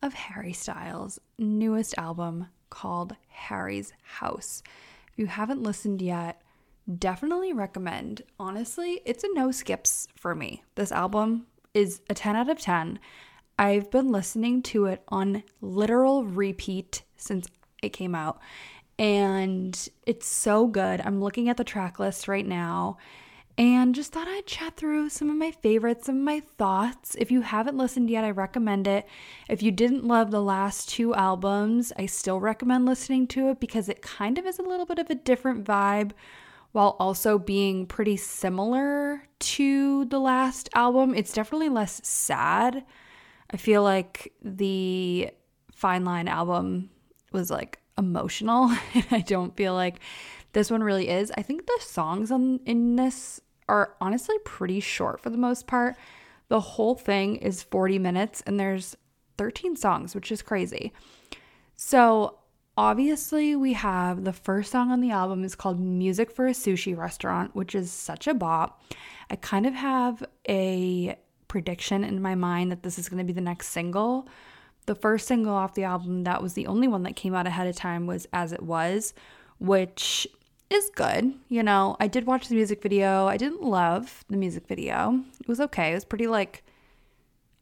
of 0.03 0.15
Harry 0.15 0.53
Styles' 0.53 1.19
newest 1.39 1.97
album 1.99 2.47
called 2.71 3.17
Harry's 3.29 3.93
House. 4.03 4.63
If 5.13 5.19
you 5.19 5.27
haven't 5.27 5.63
listened 5.63 6.03
yet, 6.03 6.43
definitely 6.99 7.53
recommend. 7.53 8.23
Honestly, 8.39 9.01
it's 9.05 9.25
a 9.25 9.29
no 9.33 9.51
skips 9.51 10.09
for 10.17 10.35
me. 10.35 10.63
This 10.75 10.93
album 10.93 11.47
is 11.75 12.01
a 12.09 12.15
10 12.15 12.37
out 12.37 12.49
of 12.49 12.59
10. 12.59 12.99
I've 13.59 13.91
been 13.91 14.13
listening 14.13 14.63
to 14.65 14.87
it 14.87 15.03
on 15.09 15.43
literal 15.61 16.25
repeat 16.25 17.03
since 17.17 17.49
it 17.83 17.91
came 17.91 18.15
out, 18.15 18.41
and 18.99 19.89
it's 20.07 20.27
so 20.27 20.67
good. 20.67 21.01
I'm 21.05 21.21
looking 21.21 21.49
at 21.49 21.57
the 21.57 21.65
track 21.65 21.99
list 21.99 22.29
right 22.29 22.47
now 22.47 22.99
and 23.59 23.93
just 23.93 24.13
thought 24.13 24.29
I'd 24.29 24.47
chat 24.47 24.77
through 24.77 25.09
some 25.09 25.29
of 25.29 25.37
my 25.37 25.51
favorites, 25.51 26.07
some 26.07 26.19
of 26.19 26.23
my 26.23 26.39
thoughts. 26.39 27.17
If 27.19 27.33
you 27.33 27.41
haven't 27.41 27.77
listened 27.77 28.09
yet, 28.09 28.23
I 28.23 28.31
recommend 28.31 28.87
it. 28.87 29.05
If 29.49 29.65
you 29.65 29.73
didn't 29.73 30.07
love 30.07 30.31
the 30.31 30.41
last 30.41 30.89
two 30.89 31.13
albums, 31.13 31.93
I 31.99 32.07
still 32.07 32.39
recommend 32.39 32.87
listening 32.87 33.27
to 33.29 33.49
it 33.49 33.59
because 33.59 33.89
it 33.89 34.01
kind 34.01 34.39
of 34.39 34.47
is 34.47 34.61
a 34.61 34.63
little 34.63 34.87
bit 34.87 35.01
of 35.01 35.11
a 35.11 35.17
different 35.17 35.65
vibe 35.65 36.13
while 36.71 36.97
also 37.01 37.37
being 37.37 37.85
pretty 37.85 38.17
similar 38.17 39.27
to 39.41 40.05
the 40.05 40.21
last 40.21 40.69
album. 40.75 41.13
It's 41.13 41.33
definitely 41.33 41.69
less 41.69 42.01
sad. 42.07 42.85
I 43.51 43.57
feel 43.57 43.83
like 43.83 44.33
the 44.41 45.31
Fine 45.75 46.05
Line 46.05 46.29
album 46.29 46.91
was 47.33 47.51
like 47.51 47.81
emotional, 47.99 48.71
and 48.95 49.07
I 49.11 49.21
don't 49.21 49.57
feel 49.57 49.75
like 49.75 49.99
this 50.53 50.71
one 50.71 50.85
really 50.85 51.09
is. 51.09 51.33
I 51.37 51.43
think 51.43 51.67
the 51.67 51.79
songs 51.81 52.31
on 52.31 52.61
in 52.65 52.95
this 52.95 53.41
are 53.69 53.95
honestly 54.01 54.37
pretty 54.45 54.81
short 54.81 55.21
for 55.21 55.31
the 55.31 55.39
most 55.39 55.67
part. 55.67 55.97
The 56.49 56.61
whole 56.61 56.95
thing 56.95 57.37
is 57.37 57.63
40 57.63 57.99
minutes 57.99 58.43
and 58.47 58.59
there's 58.59 58.97
13 59.37 59.77
songs, 59.77 60.15
which 60.15 60.33
is 60.33 60.43
crazy. 60.43 60.93
So, 61.77 62.39
obviously, 62.77 63.55
we 63.55 63.75
have 63.75 64.25
the 64.25 64.33
first 64.33 64.73
song 64.73 64.91
on 64.91 65.01
the 65.01 65.11
album 65.11 65.45
is 65.45 65.55
called 65.55 65.79
Music 65.79 66.31
for 66.31 66.47
a 66.47 66.53
Sushi 66.53 66.97
Restaurant, 66.97 67.55
which 67.55 67.75
is 67.75 67.93
such 67.93 68.27
a 68.27 68.35
bop. 68.35 68.83
I 69.31 69.37
kind 69.37 69.67
of 69.67 69.75
have 69.75 70.25
a 70.49 71.17
prediction 71.47 72.05
in 72.05 72.21
my 72.21 72.35
mind 72.35 72.73
that 72.73 72.83
this 72.83 72.99
is 72.99 73.09
going 73.09 73.19
to 73.19 73.25
be 73.25 73.33
the 73.33 73.41
next 73.41 73.69
single. 73.69 74.29
The 74.87 74.95
first 74.95 75.29
single 75.29 75.55
off 75.55 75.75
the 75.75 75.85
album 75.85 76.25
that 76.25 76.43
was 76.43 76.55
the 76.55 76.67
only 76.67 76.89
one 76.89 77.03
that 77.03 77.17
came 77.17 77.35
out 77.35 77.47
ahead 77.47 77.67
of 77.67 77.77
time 77.77 78.07
was 78.07 78.27
As 78.33 78.53
It 78.53 78.63
Was, 78.63 79.13
which 79.59 80.27
is 80.71 80.91
good. 80.95 81.35
You 81.49 81.63
know, 81.63 81.97
I 81.99 82.09
did 82.09 82.27
watch 82.27 82.49
the 82.49 82.55
music 82.55 82.83
video. 82.83 83.27
I 83.27 83.37
didn't 83.37 83.63
love 83.63 84.25
the 84.29 84.37
music 84.37 84.67
video. 84.67 85.23
It 85.41 85.49
was 85.49 85.61
okay. 85.61 85.91
It 85.93 85.95
was 85.95 86.05
pretty 86.05 86.27
like 86.27 86.63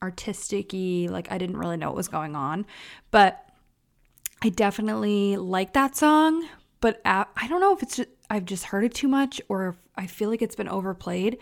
artistic 0.03 0.73
like 0.73 1.31
I 1.31 1.39
didn't 1.39 1.57
really 1.57 1.77
know 1.77 1.89
what 1.89 1.97
was 1.97 2.09
going 2.09 2.37
on. 2.37 2.67
But 3.11 3.43
I 4.43 4.49
definitely 4.49 5.37
like 5.37 5.73
that 5.73 5.97
song. 5.97 6.47
But 6.81 7.01
I 7.05 7.49
don't 7.49 7.61
know 7.61 7.73
if 7.73 7.83
it's 7.83 7.97
just, 7.97 8.09
I've 8.29 8.45
just 8.45 8.65
heard 8.65 8.85
it 8.85 8.95
too 8.95 9.09
much 9.09 9.41
or 9.49 9.77
I 9.97 10.07
feel 10.07 10.29
like 10.29 10.43
it's 10.43 10.57
been 10.57 10.69
overplayed. 10.69 11.39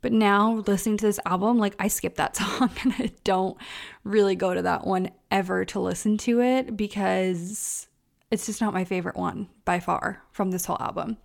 But 0.00 0.12
now 0.12 0.62
listening 0.66 0.98
to 0.98 1.06
this 1.06 1.18
album, 1.26 1.58
like 1.58 1.74
I 1.78 1.88
skip 1.88 2.16
that 2.16 2.36
song 2.36 2.70
and 2.82 2.92
I 2.98 3.12
don't 3.24 3.56
really 4.04 4.36
go 4.36 4.54
to 4.54 4.62
that 4.62 4.86
one 4.86 5.10
ever 5.30 5.64
to 5.66 5.80
listen 5.80 6.18
to 6.18 6.40
it 6.40 6.76
because 6.76 7.87
it's 8.30 8.46
just 8.46 8.60
not 8.60 8.74
my 8.74 8.84
favorite 8.84 9.16
one 9.16 9.48
by 9.64 9.80
far 9.80 10.22
from 10.32 10.50
this 10.50 10.66
whole 10.66 10.76
album. 10.80 11.16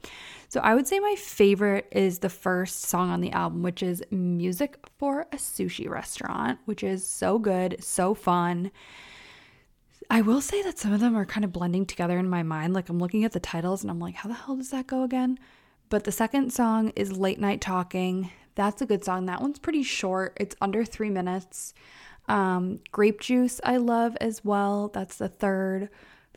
So 0.47 0.61
I 0.61 0.73
would 0.73 0.87
say 0.87 0.99
my 0.99 1.15
favorite 1.15 1.87
is 1.91 2.19
the 2.19 2.29
first 2.29 2.83
song 2.83 3.09
on 3.09 3.19
the 3.19 3.31
album, 3.31 3.61
which 3.61 3.83
is 3.83 4.03
Music 4.09 4.77
for 4.97 5.21
a 5.33 5.37
Sushi 5.37 5.89
Restaurant, 5.89 6.59
which 6.65 6.83
is 6.83 7.05
so 7.05 7.39
good, 7.39 7.83
so 7.83 8.13
fun. 8.13 8.71
I 10.09 10.21
will 10.21 10.41
say 10.41 10.61
that 10.63 10.79
some 10.79 10.93
of 10.93 10.99
them 10.99 11.17
are 11.17 11.25
kind 11.25 11.43
of 11.43 11.51
blending 11.51 11.85
together 11.85 12.17
in 12.17 12.29
my 12.29 12.43
mind. 12.43 12.73
Like 12.73 12.87
I'm 12.87 12.99
looking 12.99 13.25
at 13.25 13.31
the 13.33 13.39
titles 13.39 13.81
and 13.81 13.91
I'm 13.91 13.99
like, 13.99 14.15
how 14.15 14.29
the 14.29 14.35
hell 14.35 14.55
does 14.55 14.69
that 14.69 14.87
go 14.87 15.03
again? 15.03 15.39
But 15.89 16.05
the 16.05 16.11
second 16.11 16.53
song 16.53 16.89
is 16.95 17.17
Late 17.17 17.39
Night 17.39 17.59
Talking. 17.59 18.31
That's 18.55 18.81
a 18.81 18.85
good 18.85 19.03
song. 19.03 19.25
That 19.25 19.41
one's 19.41 19.59
pretty 19.59 19.83
short, 19.83 20.37
it's 20.39 20.55
under 20.61 20.85
three 20.85 21.09
minutes. 21.09 21.73
Um, 22.29 22.79
Grape 22.91 23.19
Juice, 23.19 23.59
I 23.63 23.77
love 23.77 24.15
as 24.21 24.45
well. 24.45 24.87
That's 24.87 25.17
the 25.17 25.27
third 25.27 25.89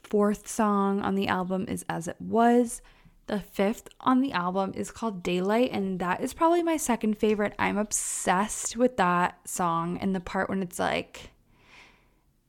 fourth 0.03 0.49
song 0.49 1.01
on 1.01 1.15
the 1.15 1.29
album 1.29 1.67
is 1.69 1.85
As 1.89 2.09
It 2.09 2.17
Was. 2.21 2.83
The 3.27 3.41
fifth 3.41 3.89
on 4.01 4.21
the 4.21 4.33
album 4.33 4.73
is 4.77 4.93
called 4.93 5.25
Daylight, 5.25 5.71
and 5.73 5.99
that 5.99 6.21
is 6.21 6.33
probably 6.33 6.63
my 6.63 6.77
second 6.77 7.19
favorite. 7.19 7.55
I'm 7.59 7.77
obsessed 7.77 8.77
with 8.77 8.97
that 8.99 9.49
song 9.49 9.99
and 9.99 10.15
the 10.15 10.21
part 10.21 10.49
when 10.49 10.63
it's 10.63 10.79
like, 10.79 11.31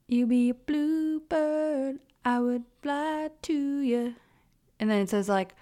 You 0.06 0.26
be 0.26 0.50
a 0.50 0.54
bluebird, 0.54 1.98
I 2.24 2.38
would 2.38 2.64
fly 2.80 3.30
to 3.42 3.80
you. 3.80 4.14
And 4.78 4.88
then 4.88 5.00
it 5.00 5.10
says, 5.10 5.28
like, 5.28 5.54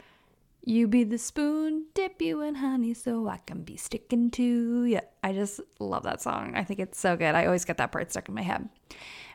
You 0.62 0.86
be 0.86 1.02
the 1.02 1.16
spoon, 1.16 1.86
dip 1.94 2.20
you 2.20 2.42
in 2.42 2.56
honey 2.56 2.92
so 2.92 3.26
I 3.26 3.38
can 3.38 3.62
be 3.62 3.78
sticking 3.78 4.30
to 4.32 4.84
you. 4.84 5.00
I 5.24 5.32
just 5.32 5.60
love 5.78 6.02
that 6.02 6.20
song. 6.20 6.52
I 6.56 6.64
think 6.64 6.78
it's 6.78 7.00
so 7.00 7.16
good. 7.16 7.34
I 7.34 7.46
always 7.46 7.64
get 7.64 7.78
that 7.78 7.90
part 7.90 8.10
stuck 8.10 8.28
in 8.28 8.34
my 8.34 8.42
head. 8.42 8.68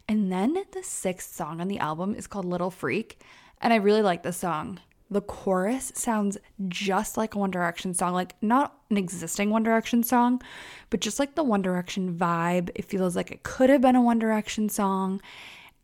And 0.07 0.31
then 0.31 0.57
the 0.71 0.83
sixth 0.83 1.33
song 1.33 1.61
on 1.61 1.67
the 1.67 1.79
album 1.79 2.15
is 2.15 2.27
called 2.27 2.45
Little 2.45 2.71
Freak. 2.71 3.21
And 3.61 3.71
I 3.71 3.77
really 3.77 4.01
like 4.01 4.23
this 4.23 4.37
song. 4.37 4.79
The 5.09 5.21
chorus 5.21 5.91
sounds 5.95 6.37
just 6.69 7.17
like 7.17 7.35
a 7.35 7.37
One 7.37 7.51
Direction 7.51 7.93
song, 7.93 8.13
like 8.13 8.35
not 8.41 8.77
an 8.89 8.97
existing 8.97 9.49
One 9.49 9.63
Direction 9.63 10.03
song, 10.03 10.41
but 10.89 11.01
just 11.01 11.19
like 11.19 11.35
the 11.35 11.43
One 11.43 11.61
Direction 11.61 12.15
vibe. 12.17 12.69
It 12.75 12.85
feels 12.85 13.15
like 13.15 13.29
it 13.29 13.43
could 13.43 13.69
have 13.69 13.81
been 13.81 13.97
a 13.97 14.01
One 14.01 14.19
Direction 14.19 14.69
song. 14.69 15.21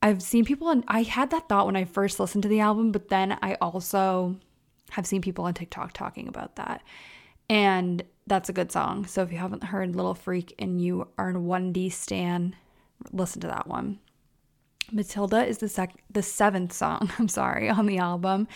I've 0.01 0.21
seen 0.21 0.45
people, 0.45 0.69
and 0.69 0.85
I 0.87 1.03
had 1.03 1.29
that 1.31 1.49
thought 1.49 1.65
when 1.65 1.75
I 1.75 1.83
first 1.83 2.19
listened 2.19 2.43
to 2.43 2.47
the 2.47 2.61
album, 2.61 2.91
but 2.91 3.09
then 3.09 3.37
I 3.41 3.55
also 3.55 4.37
have 4.91 5.05
seen 5.05 5.21
people 5.21 5.45
on 5.45 5.53
TikTok 5.53 5.91
talking 5.91 6.27
about 6.27 6.55
that. 6.55 6.81
And 7.49 8.03
that's 8.27 8.49
a 8.49 8.53
good 8.53 8.71
song. 8.71 9.05
So 9.05 9.23
if 9.23 9.31
you 9.31 9.37
haven't 9.37 9.63
heard 9.63 9.95
Little 9.95 10.15
Freak 10.15 10.53
and 10.59 10.81
you 10.81 11.07
are 11.17 11.31
a 11.31 11.33
1D 11.33 11.91
stan, 11.91 12.55
listen 13.11 13.41
to 13.41 13.47
that 13.47 13.67
one. 13.67 13.99
Matilda 14.91 15.45
is 15.45 15.59
the 15.59 15.69
sec- 15.69 16.03
the 16.09 16.23
seventh 16.23 16.73
song, 16.73 17.11
I'm 17.19 17.27
sorry, 17.27 17.69
on 17.69 17.85
the 17.85 17.97
album. 17.97 18.47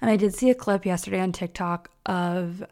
And 0.00 0.10
I 0.10 0.16
did 0.16 0.34
see 0.34 0.50
a 0.50 0.54
clip 0.54 0.86
yesterday 0.86 1.20
on 1.20 1.32
TikTok 1.32 1.90
of 2.06 2.64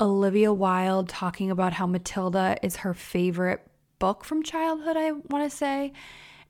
Olivia 0.00 0.52
Wilde 0.52 1.08
talking 1.08 1.50
about 1.50 1.72
how 1.72 1.86
Matilda 1.86 2.56
is 2.62 2.76
her 2.76 2.92
favorite 2.92 3.66
book 3.98 4.24
from 4.24 4.42
childhood, 4.42 4.96
I 4.96 5.12
want 5.12 5.50
to 5.50 5.56
say. 5.56 5.92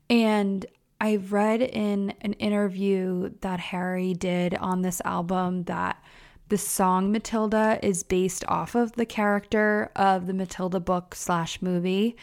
And 0.09 0.65
I've 0.99 1.31
read 1.31 1.61
in 1.61 2.13
an 2.21 2.33
interview 2.33 3.31
that 3.41 3.59
Harry 3.59 4.13
did 4.13 4.55
on 4.55 4.81
this 4.81 5.01
album 5.05 5.63
that 5.63 6.01
the 6.49 6.57
song 6.57 7.11
Matilda 7.11 7.79
is 7.81 8.03
based 8.03 8.43
off 8.47 8.75
of 8.75 8.93
the 8.93 9.05
character 9.05 9.91
of 9.95 10.27
the 10.27 10.33
Matilda 10.33 10.79
book 10.79 11.15
slash 11.15 11.61
movie. 11.61 12.17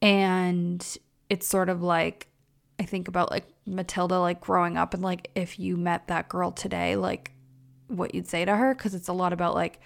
And 0.00 0.84
it's 1.28 1.46
sort 1.46 1.68
of 1.68 1.82
like 1.82 2.28
I 2.78 2.84
think 2.84 3.08
about 3.08 3.30
like 3.30 3.46
Matilda 3.66 4.18
like 4.18 4.40
growing 4.40 4.76
up 4.76 4.94
and 4.94 5.02
like 5.02 5.30
if 5.34 5.58
you 5.58 5.76
met 5.76 6.08
that 6.08 6.28
girl 6.28 6.50
today, 6.50 6.96
like 6.96 7.32
what 7.88 8.14
you'd 8.14 8.28
say 8.28 8.44
to 8.44 8.56
her 8.56 8.74
because 8.74 8.94
it's 8.94 9.08
a 9.08 9.12
lot 9.12 9.32
about 9.32 9.54
like 9.54 9.80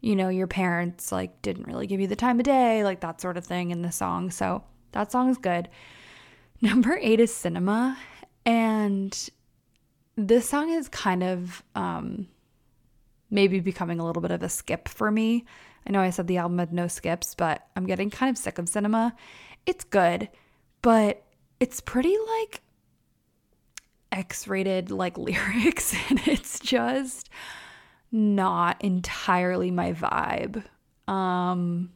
you 0.00 0.14
know 0.14 0.28
your 0.28 0.46
parents 0.46 1.10
like 1.10 1.42
didn't 1.42 1.66
really 1.66 1.86
give 1.86 2.00
you 2.00 2.06
the 2.06 2.16
time 2.16 2.38
of 2.38 2.44
day, 2.44 2.84
like 2.84 3.00
that 3.00 3.20
sort 3.20 3.36
of 3.36 3.44
thing 3.44 3.70
in 3.70 3.82
the 3.82 3.92
song. 3.92 4.30
So 4.30 4.62
that 4.92 5.12
song 5.12 5.28
is 5.28 5.38
good. 5.38 5.68
Number 6.60 6.98
8 7.00 7.20
is 7.20 7.34
Cinema 7.34 7.96
and 8.44 9.30
this 10.16 10.48
song 10.48 10.70
is 10.70 10.88
kind 10.88 11.22
of 11.22 11.62
um 11.74 12.26
maybe 13.30 13.60
becoming 13.60 14.00
a 14.00 14.04
little 14.04 14.22
bit 14.22 14.30
of 14.30 14.42
a 14.42 14.48
skip 14.48 14.88
for 14.88 15.10
me. 15.10 15.44
I 15.86 15.90
know 15.90 16.00
I 16.00 16.10
said 16.10 16.26
the 16.26 16.38
album 16.38 16.58
had 16.58 16.72
no 16.72 16.88
skips, 16.88 17.34
but 17.34 17.66
I'm 17.76 17.86
getting 17.86 18.10
kind 18.10 18.30
of 18.30 18.38
sick 18.38 18.58
of 18.58 18.68
cinema. 18.68 19.14
It's 19.66 19.84
good, 19.84 20.28
but 20.82 21.22
it's 21.60 21.80
pretty 21.80 22.16
like 22.40 22.62
X-rated 24.12 24.90
like 24.90 25.18
lyrics 25.18 25.94
and 26.08 26.20
it's 26.26 26.60
just 26.60 27.28
not 28.10 28.82
entirely 28.82 29.70
my 29.70 29.92
vibe. 29.92 30.64
Um 31.10 31.90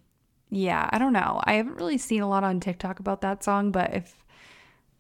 yeah, 0.51 0.89
I 0.93 0.99
don't 0.99 1.15
know. 1.15 1.41
I 1.45 1.55
haven't 1.55 1.77
really 1.77 1.97
seen 1.97 2.21
a 2.21 2.29
lot 2.29 2.45
on 2.45 2.61
TikTok 2.61 3.01
about 3.01 3.23
that 3.23 3.43
song, 3.43 3.73
but 3.73 3.95
if 3.95 4.23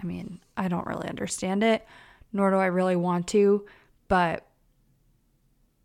I 0.02 0.06
mean, 0.06 0.40
I 0.56 0.68
don't 0.68 0.86
really 0.86 1.08
understand 1.08 1.62
it, 1.62 1.86
nor 2.32 2.50
do 2.50 2.56
I 2.56 2.66
really 2.66 2.96
want 2.96 3.28
to, 3.28 3.66
but 4.08 4.46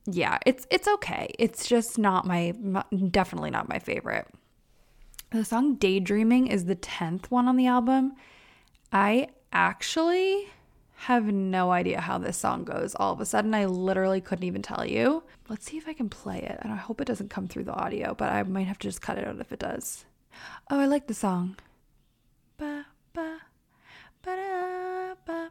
yeah, 0.05 0.37
it's 0.45 0.65
it's 0.71 0.87
okay. 0.87 1.33
It's 1.37 1.67
just 1.67 1.97
not 1.97 2.25
my 2.25 2.51
definitely 3.11 3.51
not 3.51 3.67
my 3.67 3.79
favorite. 3.79 4.27
The 5.31 5.43
song 5.43 5.75
Daydreaming 5.75 6.47
is 6.47 6.65
the 6.65 6.77
10th 6.77 7.29
one 7.29 7.49
on 7.49 7.57
the 7.57 7.67
album 7.67 8.13
I 8.91 9.29
actually 9.51 10.47
have 11.01 11.25
no 11.25 11.71
idea 11.71 12.01
how 12.01 12.17
this 12.17 12.37
song 12.37 12.63
goes. 12.63 12.95
All 12.95 13.13
of 13.13 13.21
a 13.21 13.25
sudden, 13.25 13.53
I 13.53 13.65
literally 13.65 14.19
couldn't 14.19 14.45
even 14.45 14.61
tell 14.61 14.85
you. 14.85 15.23
Let's 15.47 15.65
see 15.65 15.77
if 15.77 15.87
I 15.87 15.93
can 15.93 16.09
play 16.09 16.39
it. 16.39 16.57
And 16.61 16.73
I 16.73 16.77
hope 16.77 16.99
it 16.99 17.07
doesn't 17.07 17.29
come 17.29 17.47
through 17.47 17.65
the 17.65 17.73
audio, 17.73 18.15
but 18.15 18.31
I 18.31 18.41
might 18.43 18.67
have 18.67 18.79
to 18.79 18.87
just 18.87 19.01
cut 19.01 19.17
it 19.17 19.27
out 19.27 19.39
if 19.39 19.51
it 19.51 19.59
does. 19.59 20.05
Oh, 20.69 20.79
I 20.79 20.85
like 20.85 21.07
the 21.07 21.13
song. 21.13 21.55
Ba, 22.57 22.87
ba, 23.13 23.37
ba, 24.23 25.15
ba, 25.25 25.49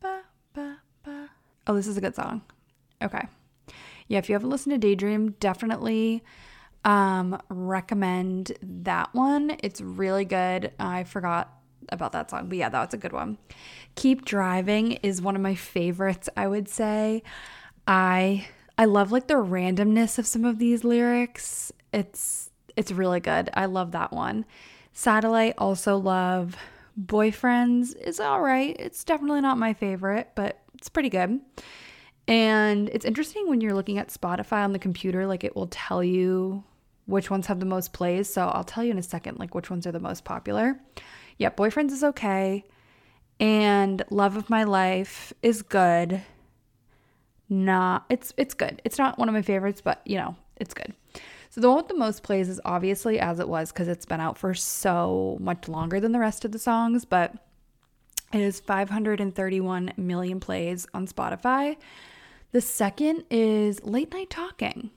ba, 0.00 0.22
ba, 0.54 0.76
ba. 1.04 1.30
Oh, 1.66 1.74
this 1.74 1.86
is 1.86 1.96
a 1.96 2.00
good 2.00 2.14
song. 2.14 2.42
Okay. 3.02 3.26
Yeah, 4.08 4.18
if 4.18 4.28
you 4.28 4.34
haven't 4.34 4.50
listened 4.50 4.72
to 4.74 4.78
Daydream, 4.78 5.32
definitely 5.40 6.22
um, 6.84 7.40
recommend 7.48 8.52
that 8.62 9.14
one. 9.14 9.56
It's 9.62 9.80
really 9.80 10.24
good. 10.24 10.72
I 10.78 11.04
forgot 11.04 11.52
about 11.90 12.12
that 12.12 12.30
song, 12.30 12.48
but 12.48 12.58
yeah, 12.58 12.68
that's 12.68 12.94
a 12.94 12.98
good 12.98 13.12
one. 13.12 13.38
Keep 13.94 14.24
Driving 14.24 14.92
is 14.92 15.22
one 15.22 15.36
of 15.36 15.42
my 15.42 15.54
favorites, 15.54 16.28
I 16.36 16.46
would 16.46 16.68
say. 16.68 17.22
I 17.86 18.46
I 18.76 18.86
love 18.86 19.12
like 19.12 19.28
the 19.28 19.34
randomness 19.34 20.18
of 20.18 20.26
some 20.26 20.44
of 20.44 20.58
these 20.58 20.84
lyrics. 20.84 21.72
It's 21.92 22.50
it's 22.76 22.90
really 22.90 23.20
good. 23.20 23.50
I 23.54 23.66
love 23.66 23.92
that 23.92 24.12
one. 24.12 24.44
Satellite 24.92 25.54
also 25.58 25.96
love. 25.96 26.56
Boyfriends 27.00 27.96
is 28.00 28.20
all 28.20 28.40
right. 28.40 28.76
It's 28.78 29.04
definitely 29.04 29.40
not 29.40 29.58
my 29.58 29.74
favorite, 29.74 30.30
but 30.34 30.60
it's 30.74 30.88
pretty 30.88 31.08
good. 31.10 31.40
And 32.26 32.88
it's 32.90 33.04
interesting 33.04 33.48
when 33.48 33.60
you're 33.60 33.74
looking 33.74 33.98
at 33.98 34.08
Spotify 34.08 34.64
on 34.64 34.72
the 34.72 34.78
computer, 34.78 35.26
like 35.26 35.44
it 35.44 35.54
will 35.54 35.66
tell 35.66 36.02
you 36.02 36.64
which 37.06 37.30
ones 37.30 37.46
have 37.48 37.60
the 37.60 37.66
most 37.66 37.92
plays. 37.92 38.32
So 38.32 38.48
I'll 38.48 38.64
tell 38.64 38.82
you 38.82 38.92
in 38.92 38.98
a 38.98 39.02
second, 39.02 39.38
like 39.38 39.54
which 39.54 39.70
ones 39.70 39.86
are 39.86 39.92
the 39.92 40.00
most 40.00 40.24
popular. 40.24 40.80
Yeah, 41.38 41.50
Boyfriends 41.50 41.90
is 41.90 42.04
okay. 42.04 42.64
And 43.40 44.02
Love 44.10 44.36
of 44.36 44.48
My 44.48 44.64
Life 44.64 45.32
is 45.42 45.62
good. 45.62 46.22
Nah, 47.48 48.00
it's 48.08 48.32
it's 48.36 48.54
good. 48.54 48.80
It's 48.84 48.98
not 48.98 49.18
one 49.18 49.28
of 49.28 49.34
my 49.34 49.42
favorites, 49.42 49.80
but 49.80 50.00
you 50.04 50.16
know, 50.16 50.36
it's 50.56 50.74
good. 50.74 50.94
So 51.50 51.60
the 51.60 51.68
one 51.68 51.76
with 51.76 51.88
the 51.88 51.94
most 51.94 52.22
plays 52.22 52.48
is 52.48 52.60
obviously 52.64 53.20
as 53.20 53.38
it 53.38 53.48
was 53.48 53.70
because 53.70 53.86
it's 53.86 54.06
been 54.06 54.20
out 54.20 54.38
for 54.38 54.54
so 54.54 55.36
much 55.40 55.68
longer 55.68 56.00
than 56.00 56.12
the 56.12 56.18
rest 56.18 56.44
of 56.44 56.52
the 56.52 56.58
songs, 56.58 57.04
but 57.04 57.32
it 58.32 58.40
is 58.40 58.58
531 58.58 59.92
million 59.96 60.40
plays 60.40 60.86
on 60.92 61.06
Spotify. 61.06 61.76
The 62.50 62.60
second 62.60 63.24
is 63.30 63.84
Late 63.84 64.12
Night 64.12 64.30
Talking. 64.30 64.90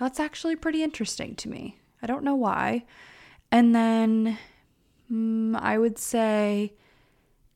That's 0.00 0.18
actually 0.18 0.56
pretty 0.56 0.82
interesting 0.82 1.36
to 1.36 1.48
me. 1.48 1.78
I 2.02 2.08
don't 2.08 2.24
know 2.24 2.34
why. 2.34 2.86
And 3.52 3.72
then 3.74 4.38
mm, 5.10 5.58
I 5.60 5.78
would 5.78 5.98
say 5.98 6.74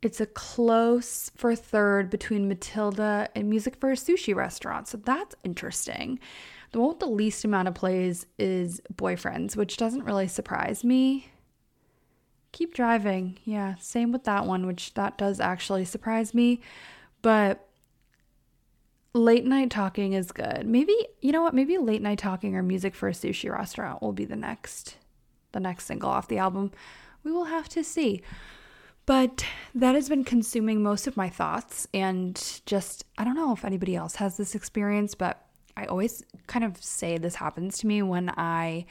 it's 0.03 0.21
a 0.21 0.27
close 0.27 1.31
for 1.35 1.55
third 1.57 2.11
between 2.11 2.49
Matilda 2.49 3.29
and 3.35 3.49
Music 3.49 3.77
for 3.77 3.91
a 3.91 3.95
Sushi 3.95 4.35
Restaurant. 4.35 4.87
So 4.87 4.99
that's 4.99 5.35
interesting. 5.45 6.21
The 6.73 6.81
one 6.81 6.91
with 6.91 6.99
the 6.99 7.07
least 7.07 7.45
amount 7.45 7.69
of 7.69 7.75
plays 7.75 8.27
is 8.39 8.83
Boyfriends, 8.93 9.57
which 9.57 9.77
doesn't 9.77 10.05
really 10.05 10.29
surprise 10.29 10.85
me. 10.85 11.29
Keep 12.53 12.75
driving. 12.75 13.39
Yeah, 13.45 13.77
same 13.81 14.13
with 14.13 14.25
that 14.25 14.45
one, 14.45 14.67
which 14.67 14.95
that 14.95 15.17
does 15.17 15.41
actually 15.41 15.85
surprise 15.85 16.35
me. 16.35 16.61
But 17.23 17.67
late 19.15 19.47
night 19.47 19.71
talking 19.71 20.13
is 20.13 20.33
good. 20.33 20.67
Maybe, 20.67 20.95
you 21.21 21.33
know 21.33 21.43
what? 21.43 21.55
Maybe 21.55 21.79
late 21.79 22.03
night 22.03 22.19
talking 22.19 22.55
or 22.57 22.63
music 22.63 22.95
for 22.95 23.09
a 23.09 23.13
sushi 23.13 23.51
restaurant 23.51 24.03
will 24.03 24.13
be 24.13 24.25
the 24.25 24.37
next 24.37 24.97
the 25.53 25.61
next 25.61 25.87
single 25.87 26.11
off 26.11 26.29
the 26.29 26.39
album. 26.39 26.73
We 27.25 27.33
will 27.33 27.45
have 27.45 27.69
to 27.71 27.83
see. 27.83 28.23
But 29.07 29.45
that 29.75 29.95
has 29.95 30.09
been 30.09 30.25
consuming 30.25 30.83
most 30.83 31.07
of 31.07 31.17
my 31.17 31.29
thoughts 31.29 31.87
and 31.93 32.61
just 32.65 33.05
I 33.19 33.25
don't 33.25 33.35
know 33.35 33.53
if 33.53 33.65
anybody 33.65 33.97
else 33.97 34.17
has 34.17 34.37
this 34.37 34.55
experience, 34.55 35.15
but 35.15 35.45
I 35.77 35.87
always 35.87 36.23
kind 36.47 36.65
of 36.65 36.83
say 36.83 37.19
this 37.19 37.35
happens 37.35 37.79
to 37.79 37.87
me 37.87 38.01
when 38.03 38.31
I 38.31 38.87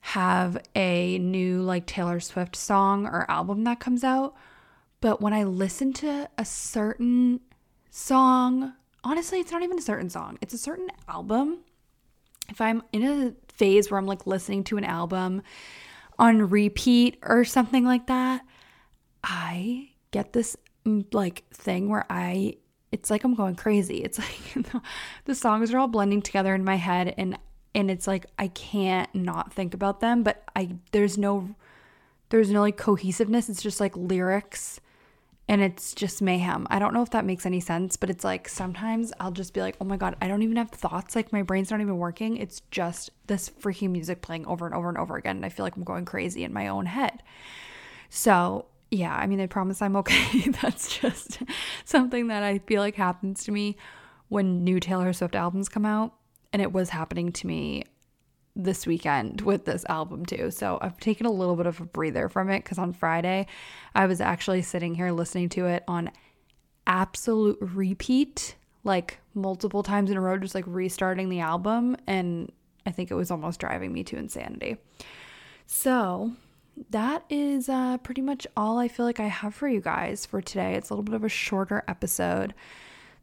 have 0.00 0.60
a 0.74 1.18
new 1.18 1.60
like 1.62 1.86
Taylor 1.86 2.20
Swift 2.20 2.56
song 2.56 3.06
or 3.06 3.30
album 3.30 3.64
that 3.64 3.78
comes 3.80 4.02
out. 4.02 4.34
But 5.00 5.20
when 5.20 5.32
I 5.32 5.44
listen 5.44 5.92
to 5.94 6.28
a 6.36 6.44
certain 6.44 7.40
song 7.90 8.72
honestly, 9.04 9.40
it's 9.40 9.52
not 9.52 9.62
even 9.62 9.78
a 9.78 9.82
certain 9.82 10.10
song, 10.10 10.38
it's 10.40 10.54
a 10.54 10.58
certain 10.58 10.88
album. 11.08 11.60
If 12.48 12.60
I'm 12.60 12.82
in 12.92 13.04
a 13.04 13.34
phase 13.52 13.90
where 13.90 13.98
I'm 13.98 14.06
like 14.06 14.26
listening 14.26 14.64
to 14.64 14.76
an 14.76 14.84
album 14.84 15.42
on 16.18 16.50
repeat 16.50 17.18
or 17.22 17.44
something 17.44 17.84
like 17.84 18.06
that, 18.06 18.42
I 19.22 19.90
get 20.10 20.32
this 20.32 20.56
mm, 20.84 21.04
like 21.12 21.44
thing 21.52 21.88
where 21.88 22.06
I 22.10 22.56
it's 22.90 23.10
like 23.10 23.24
I'm 23.24 23.34
going 23.34 23.54
crazy. 23.54 23.98
It's 23.98 24.18
like 24.56 24.66
the 25.24 25.34
songs 25.34 25.72
are 25.72 25.78
all 25.78 25.88
blending 25.88 26.22
together 26.22 26.54
in 26.54 26.64
my 26.64 26.76
head 26.76 27.14
and 27.18 27.38
and 27.74 27.90
it's 27.90 28.06
like 28.06 28.26
I 28.38 28.48
can't 28.48 29.12
not 29.14 29.52
think 29.52 29.74
about 29.74 30.00
them, 30.00 30.22
but 30.22 30.42
I 30.56 30.76
there's 30.92 31.18
no 31.18 31.54
there's 32.30 32.50
no 32.50 32.60
like 32.60 32.76
cohesiveness. 32.76 33.48
It's 33.48 33.62
just 33.62 33.80
like 33.80 33.96
lyrics 33.96 34.80
and 35.48 35.62
it's 35.62 35.94
just 35.94 36.20
mayhem. 36.20 36.66
I 36.68 36.78
don't 36.78 36.92
know 36.92 37.00
if 37.02 37.10
that 37.10 37.24
makes 37.24 37.46
any 37.46 37.60
sense, 37.60 37.96
but 37.96 38.10
it's 38.10 38.22
like 38.22 38.48
sometimes 38.48 39.14
I'll 39.18 39.30
just 39.30 39.54
be 39.54 39.62
like, 39.62 39.76
oh 39.80 39.84
my 39.86 39.96
God, 39.96 40.14
I 40.20 40.28
don't 40.28 40.42
even 40.42 40.58
have 40.58 40.70
thoughts. 40.70 41.16
Like 41.16 41.32
my 41.32 41.42
brain's 41.42 41.70
not 41.70 41.80
even 41.80 41.96
working. 41.96 42.36
It's 42.36 42.60
just 42.70 43.10
this 43.28 43.48
freaking 43.48 43.90
music 43.90 44.20
playing 44.20 44.44
over 44.44 44.66
and 44.66 44.74
over 44.74 44.90
and 44.90 44.98
over 44.98 45.16
again. 45.16 45.36
And 45.36 45.46
I 45.46 45.48
feel 45.48 45.64
like 45.64 45.74
I'm 45.76 45.84
going 45.84 46.04
crazy 46.04 46.44
in 46.44 46.52
my 46.52 46.68
own 46.68 46.84
head. 46.84 47.22
So, 48.10 48.66
yeah, 48.90 49.14
I 49.14 49.26
mean, 49.26 49.40
I 49.40 49.46
promise 49.46 49.80
I'm 49.80 49.96
okay. 50.02 50.50
That's 50.62 50.98
just 50.98 51.38
something 51.86 52.26
that 52.28 52.42
I 52.42 52.58
feel 52.58 52.82
like 52.82 52.96
happens 52.96 53.44
to 53.44 53.52
me 53.52 53.78
when 54.28 54.64
new 54.64 54.80
Taylor 54.80 55.14
Swift 55.14 55.34
albums 55.34 55.70
come 55.70 55.86
out. 55.86 56.12
And 56.52 56.60
it 56.60 56.72
was 56.72 56.90
happening 56.90 57.32
to 57.32 57.46
me 57.46 57.84
this 58.58 58.86
weekend 58.86 59.40
with 59.42 59.64
this 59.64 59.86
album 59.88 60.26
too. 60.26 60.50
So 60.50 60.78
I've 60.82 60.98
taken 60.98 61.24
a 61.24 61.30
little 61.30 61.56
bit 61.56 61.66
of 61.66 61.80
a 61.80 61.84
breather 61.84 62.28
from 62.28 62.50
it 62.50 62.64
because 62.64 62.76
on 62.76 62.92
Friday 62.92 63.46
I 63.94 64.06
was 64.06 64.20
actually 64.20 64.62
sitting 64.62 64.96
here 64.96 65.12
listening 65.12 65.48
to 65.50 65.66
it 65.66 65.84
on 65.86 66.10
absolute 66.86 67.56
repeat, 67.60 68.56
like 68.82 69.20
multiple 69.32 69.84
times 69.84 70.10
in 70.10 70.16
a 70.16 70.20
row, 70.20 70.36
just 70.36 70.56
like 70.56 70.64
restarting 70.66 71.28
the 71.28 71.40
album. 71.40 71.96
And 72.08 72.50
I 72.84 72.90
think 72.90 73.10
it 73.10 73.14
was 73.14 73.30
almost 73.30 73.60
driving 73.60 73.92
me 73.92 74.02
to 74.04 74.16
insanity. 74.16 74.76
So 75.66 76.32
that 76.90 77.24
is 77.30 77.68
uh, 77.68 77.98
pretty 77.98 78.22
much 78.22 78.46
all 78.56 78.78
I 78.78 78.88
feel 78.88 79.06
like 79.06 79.20
I 79.20 79.28
have 79.28 79.54
for 79.54 79.68
you 79.68 79.80
guys 79.80 80.26
for 80.26 80.42
today. 80.42 80.74
It's 80.74 80.90
a 80.90 80.94
little 80.94 81.04
bit 81.04 81.14
of 81.14 81.22
a 81.22 81.28
shorter 81.28 81.84
episode. 81.86 82.54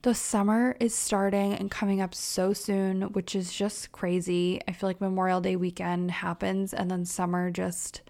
The 0.05 0.13
summer 0.13 0.77
is 0.79 0.93
starting 0.93 1.55
and 1.55 1.71
coming 1.71 1.99
up 1.99 2.13
so 2.13 2.53
soon, 2.53 3.13
which 3.13 3.33
is 3.33 3.51
just 3.51 3.91
crazy. 3.91 4.61
I 4.67 4.71
feel 4.71 4.87
like 4.87 5.01
Memorial 5.01 5.41
Day 5.41 5.55
weekend 5.55 6.11
happens 6.11 6.75
and 6.75 6.91
then 6.91 7.05
summer 7.05 7.49
just 7.49 8.03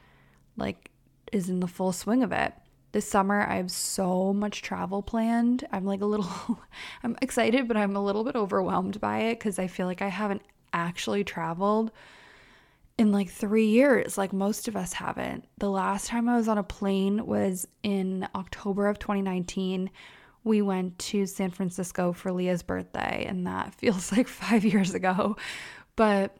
like 0.58 0.92
is 1.32 1.48
in 1.48 1.62
the 1.62 1.70
full 1.70 1.94
swing 1.94 2.22
of 2.22 2.34
it. 2.34 2.52
This 2.92 3.08
summer 3.08 3.48
I 3.48 3.56
have 3.56 3.72
so 3.72 4.34
much 4.34 4.62
travel 4.62 5.04
planned. 5.04 5.66
I'm 5.72 5.86
like 5.86 6.02
a 6.02 6.06
little 6.06 6.60
I'm 7.04 7.16
excited, 7.22 7.66
but 7.66 7.78
I'm 7.78 7.96
a 7.96 8.04
little 8.04 8.26
bit 8.26 8.36
overwhelmed 8.36 9.00
by 9.00 9.20
it 9.20 9.40
cuz 9.40 9.58
I 9.58 9.68
feel 9.68 9.86
like 9.86 10.02
I 10.02 10.10
haven't 10.10 10.42
actually 10.74 11.24
traveled 11.24 11.94
in 12.98 13.14
like 13.14 13.30
3 13.30 13.68
years 13.68 14.18
like 14.18 14.34
most 14.34 14.68
of 14.68 14.76
us 14.76 14.92
haven't. 14.92 15.46
The 15.60 15.72
last 15.72 16.08
time 16.08 16.28
I 16.28 16.36
was 16.36 16.50
on 16.50 16.58
a 16.58 16.64
plane 16.64 17.26
was 17.26 17.70
in 17.84 18.28
October 18.36 18.88
of 18.88 19.00
2019 19.00 19.90
we 20.46 20.62
went 20.62 20.98
to 21.00 21.26
San 21.26 21.50
Francisco 21.50 22.14
for 22.14 22.32
Leah's 22.32 22.64
birthday, 22.64 23.26
and 23.28 23.46
that 23.46 23.76
feels 23.80 24.14
like 24.14 24.30
five 24.30 24.64
years 24.64 24.94
ago. 24.94 25.36
But 25.98 26.38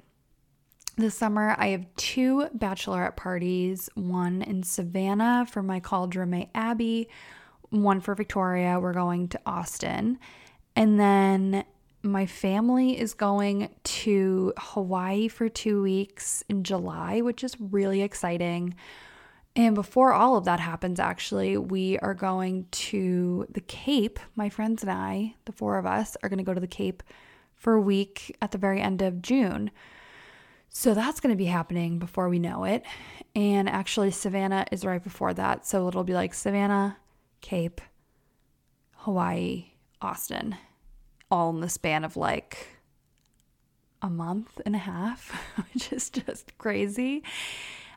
this 0.96 1.18
summer, 1.18 1.56
I 1.58 1.70
have 1.70 1.86
two 1.98 2.48
bachelorette 2.58 3.18
parties 3.18 3.90
one 3.96 4.42
in 4.44 4.64
Savannah 4.64 5.46
for 5.52 5.62
my 5.62 5.82
Cauldron 5.82 6.30
May 6.30 6.50
Abbey, 6.56 7.10
one 7.70 8.00
for 8.00 8.16
Victoria. 8.16 8.80
We're 8.80 8.94
going 8.94 9.28
to 9.30 9.40
Austin. 9.46 10.20
And 10.78 10.98
then 11.00 11.66
my 12.04 12.26
family 12.26 13.00
is 13.00 13.14
going 13.14 13.70
to 13.84 14.54
Hawaii 14.58 15.28
for 15.28 15.50
two 15.50 15.82
weeks 15.82 16.44
in 16.48 16.64
July, 16.64 17.22
which 17.22 17.44
is 17.44 17.60
really 17.60 18.02
exciting. 18.02 18.76
And 19.56 19.74
before 19.74 20.12
all 20.12 20.36
of 20.36 20.46
that 20.46 20.60
happens, 20.60 21.00
actually, 21.00 21.58
we 21.58 21.98
are 22.00 22.14
going 22.14 22.68
to 22.72 23.46
the 23.50 23.62
Cape. 23.62 24.20
My 24.36 24.50
friends 24.50 24.84
and 24.84 24.92
I, 24.92 25.36
the 25.46 25.54
four 25.54 25.78
of 25.78 25.86
us, 25.86 26.18
are 26.22 26.30
going 26.30 26.40
to 26.40 26.44
go 26.44 26.54
to 26.54 26.60
the 26.60 26.68
Cape 26.68 27.02
for 27.56 27.74
a 27.74 27.82
week 27.82 28.36
at 28.42 28.52
the 28.52 28.58
very 28.58 28.82
end 28.82 29.02
of 29.02 29.22
June. 29.22 29.72
So 30.68 30.94
that's 30.94 31.22
going 31.22 31.34
to 31.34 31.38
be 31.38 31.46
happening 31.46 32.00
before 32.00 32.28
we 32.28 32.38
know 32.38 32.66
it. 32.66 32.84
And 33.34 33.70
actually, 33.70 34.12
Savannah 34.12 34.66
is 34.74 34.84
right 34.84 35.02
before 35.02 35.34
that. 35.34 35.66
So 35.66 35.88
it'll 35.88 36.04
be 36.04 36.14
like 36.14 36.34
Savannah, 36.34 36.98
Cape, 37.40 37.80
Hawaii, 38.98 39.68
Austin, 40.02 40.58
all 41.32 41.50
in 41.52 41.62
the 41.62 41.70
span 41.70 42.04
of 42.04 42.18
like 42.18 42.68
a 44.02 44.10
month 44.10 44.60
and 44.66 44.76
a 44.76 44.80
half, 44.80 45.30
which 45.74 45.94
is 45.94 46.10
just 46.10 46.58
crazy. 46.58 47.24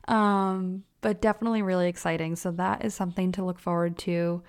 Um, 0.06 0.84
but 1.00 1.20
definitely 1.20 1.62
really 1.62 1.88
exciting. 1.88 2.36
So 2.36 2.50
that 2.52 2.84
is 2.84 2.94
something 2.94 3.32
to 3.32 3.44
look 3.44 3.58
forward 3.58 3.98
to. 3.98 4.42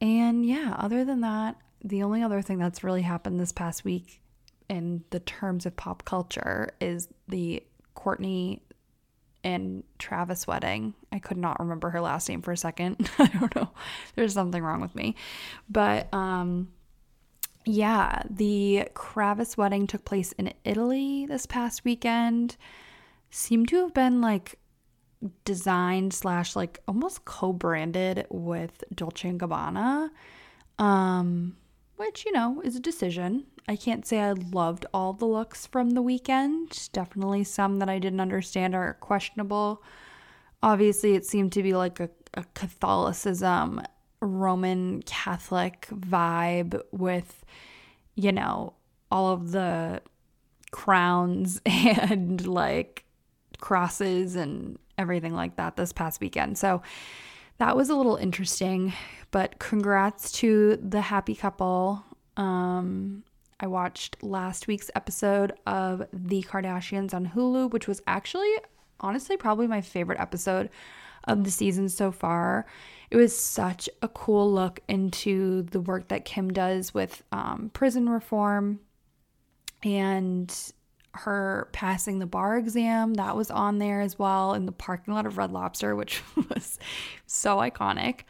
And 0.00 0.44
yeah, 0.44 0.74
other 0.78 1.04
than 1.04 1.20
that, 1.20 1.56
the 1.84 2.02
only 2.02 2.22
other 2.22 2.42
thing 2.42 2.58
that's 2.58 2.84
really 2.84 3.02
happened 3.02 3.38
this 3.38 3.52
past 3.52 3.84
week 3.84 4.20
in 4.68 5.04
the 5.10 5.20
terms 5.20 5.66
of 5.66 5.76
pop 5.76 6.04
culture 6.04 6.70
is 6.80 7.08
the 7.28 7.62
Courtney 7.94 8.62
and 9.44 9.84
Travis 9.98 10.46
wedding. 10.46 10.94
I 11.12 11.20
could 11.20 11.36
not 11.36 11.60
remember 11.60 11.90
her 11.90 12.00
last 12.00 12.28
name 12.28 12.42
for 12.42 12.52
a 12.52 12.56
second. 12.56 13.08
I 13.18 13.26
don't 13.26 13.54
know. 13.54 13.70
There's 14.16 14.34
something 14.34 14.62
wrong 14.62 14.80
with 14.80 14.94
me. 14.94 15.14
But 15.68 16.12
um 16.12 16.68
yeah, 17.64 18.22
the 18.30 18.88
Kravis 18.94 19.56
wedding 19.56 19.88
took 19.88 20.04
place 20.04 20.32
in 20.32 20.52
Italy 20.64 21.26
this 21.26 21.46
past 21.46 21.84
weekend. 21.84 22.56
Seemed 23.30 23.68
to 23.68 23.82
have 23.82 23.92
been 23.92 24.20
like 24.20 24.56
designed 25.44 26.12
slash 26.12 26.56
like 26.56 26.80
almost 26.86 27.24
co-branded 27.24 28.26
with 28.30 28.84
Dolce 28.94 29.28
and 29.28 29.40
Gabbana. 29.40 30.10
Um, 30.78 31.56
which, 31.96 32.24
you 32.26 32.32
know, 32.32 32.60
is 32.62 32.76
a 32.76 32.80
decision. 32.80 33.46
I 33.68 33.76
can't 33.76 34.06
say 34.06 34.20
I 34.20 34.32
loved 34.32 34.86
all 34.94 35.12
the 35.12 35.24
looks 35.24 35.66
from 35.66 35.90
the 35.90 36.02
weekend. 36.02 36.88
Definitely 36.92 37.44
some 37.44 37.78
that 37.78 37.88
I 37.88 37.98
didn't 37.98 38.20
understand 38.20 38.74
are 38.74 38.94
questionable. 39.00 39.82
Obviously, 40.62 41.14
it 41.14 41.26
seemed 41.26 41.52
to 41.52 41.62
be 41.62 41.72
like 41.72 41.98
a, 41.98 42.10
a 42.34 42.44
Catholicism 42.54 43.82
Roman 44.20 45.02
Catholic 45.02 45.88
vibe 45.90 46.80
with, 46.92 47.44
you 48.14 48.32
know, 48.32 48.74
all 49.10 49.32
of 49.32 49.52
the 49.52 50.02
crowns 50.70 51.60
and 51.66 52.46
like 52.46 53.04
crosses 53.58 54.36
and 54.36 54.78
everything 54.98 55.34
like 55.34 55.56
that 55.56 55.76
this 55.76 55.92
past 55.92 56.20
weekend. 56.20 56.58
So 56.58 56.82
that 57.58 57.76
was 57.76 57.90
a 57.90 57.96
little 57.96 58.16
interesting, 58.16 58.92
but 59.30 59.58
congrats 59.58 60.32
to 60.32 60.76
the 60.76 61.00
happy 61.00 61.34
couple. 61.34 62.04
Um, 62.36 63.24
I 63.58 63.66
watched 63.66 64.22
last 64.22 64.66
week's 64.66 64.90
episode 64.94 65.54
of 65.66 66.06
The 66.12 66.42
Kardashians 66.42 67.14
on 67.14 67.26
Hulu, 67.28 67.70
which 67.70 67.88
was 67.88 68.02
actually, 68.06 68.52
honestly, 69.00 69.36
probably 69.36 69.66
my 69.66 69.80
favorite 69.80 70.20
episode 70.20 70.68
of 71.24 71.44
the 71.44 71.50
season 71.50 71.88
so 71.88 72.12
far. 72.12 72.66
It 73.10 73.16
was 73.16 73.36
such 73.36 73.88
a 74.02 74.08
cool 74.08 74.52
look 74.52 74.80
into 74.88 75.62
the 75.62 75.80
work 75.80 76.08
that 76.08 76.24
Kim 76.24 76.52
does 76.52 76.92
with 76.92 77.22
um, 77.32 77.70
prison 77.72 78.08
reform 78.08 78.80
and 79.82 80.72
her 81.16 81.68
passing 81.72 82.18
the 82.18 82.26
bar 82.26 82.56
exam. 82.58 83.14
That 83.14 83.36
was 83.36 83.50
on 83.50 83.78
there 83.78 84.00
as 84.00 84.18
well 84.18 84.54
in 84.54 84.66
the 84.66 84.72
parking 84.72 85.14
lot 85.14 85.26
of 85.26 85.38
Red 85.38 85.52
Lobster, 85.52 85.94
which 85.94 86.22
was 86.50 86.78
so 87.26 87.56
iconic. 87.58 88.20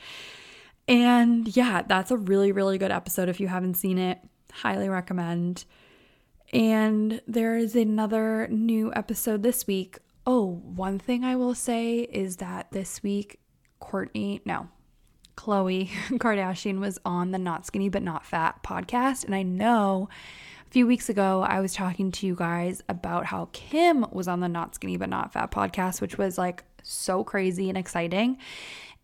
And 0.88 1.54
yeah, 1.56 1.82
that's 1.82 2.10
a 2.10 2.16
really, 2.16 2.52
really 2.52 2.78
good 2.78 2.92
episode. 2.92 3.28
If 3.28 3.40
you 3.40 3.48
haven't 3.48 3.74
seen 3.74 3.98
it, 3.98 4.18
highly 4.52 4.88
recommend. 4.88 5.64
And 6.52 7.20
there 7.26 7.56
is 7.56 7.74
another 7.74 8.46
new 8.48 8.92
episode 8.94 9.42
this 9.42 9.66
week 9.66 9.98
Oh, 10.26 10.60
one 10.64 10.98
thing 10.98 11.24
I 11.24 11.36
will 11.36 11.54
say 11.54 12.00
is 12.00 12.38
that 12.38 12.72
this 12.72 13.00
week, 13.00 13.38
Kourtney, 13.80 14.40
no, 14.44 14.68
Khloe 15.36 15.88
Kardashian 16.10 16.80
was 16.80 16.98
on 17.04 17.30
the 17.30 17.38
Not 17.38 17.64
Skinny 17.64 17.88
But 17.88 18.02
Not 18.02 18.26
Fat 18.26 18.60
podcast. 18.64 19.24
And 19.24 19.36
I 19.36 19.44
know 19.44 20.08
a 20.66 20.70
few 20.70 20.86
weeks 20.86 21.08
ago, 21.08 21.42
I 21.42 21.60
was 21.60 21.72
talking 21.72 22.10
to 22.12 22.26
you 22.26 22.34
guys 22.34 22.82
about 22.88 23.26
how 23.26 23.48
Kim 23.52 24.04
was 24.10 24.26
on 24.26 24.40
the 24.40 24.48
Not 24.48 24.74
Skinny 24.74 24.96
But 24.96 25.08
Not 25.08 25.32
Fat 25.32 25.50
podcast, 25.50 26.00
which 26.00 26.18
was 26.18 26.36
like 26.36 26.64
so 26.82 27.22
crazy 27.22 27.68
and 27.68 27.78
exciting. 27.78 28.38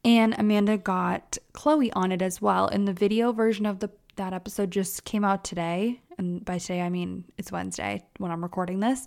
And 0.05 0.35
Amanda 0.37 0.77
got 0.77 1.39
Khloe 1.53 1.91
on 1.95 2.11
it 2.11 2.21
as 2.21 2.43
well. 2.43 2.67
And 2.67 2.89
the 2.89 2.93
video 2.93 3.33
version 3.33 3.67
of 3.67 3.79
the 3.79 3.91
that 4.17 4.35
episode 4.35 4.71
just 4.71 5.05
came 5.05 5.25
out 5.25 5.43
today. 5.45 6.01
And 6.19 6.45
by 6.45 6.59
today, 6.59 6.83
I 6.83 6.91
mean 6.91 7.25
it's 7.39 7.53
Wednesday 7.53 8.03
when 8.19 8.31
I'm 8.31 8.43
recording 8.43 8.81
this 8.81 9.07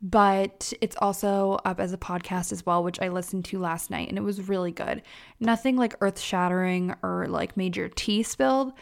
but 0.00 0.72
it's 0.80 0.96
also 1.00 1.58
up 1.64 1.80
as 1.80 1.92
a 1.92 1.98
podcast 1.98 2.52
as 2.52 2.64
well, 2.64 2.84
which 2.84 3.00
I 3.00 3.08
listened 3.08 3.44
to 3.46 3.58
last 3.58 3.90
night 3.90 4.08
and 4.08 4.16
it 4.16 4.22
was 4.22 4.48
really 4.48 4.70
good. 4.70 5.02
Nothing 5.40 5.76
like 5.76 5.96
earth 6.00 6.20
shattering 6.20 6.94
or 7.02 7.26
like 7.28 7.56
major 7.56 7.88
tea 7.88 8.22
spilled, 8.22 8.72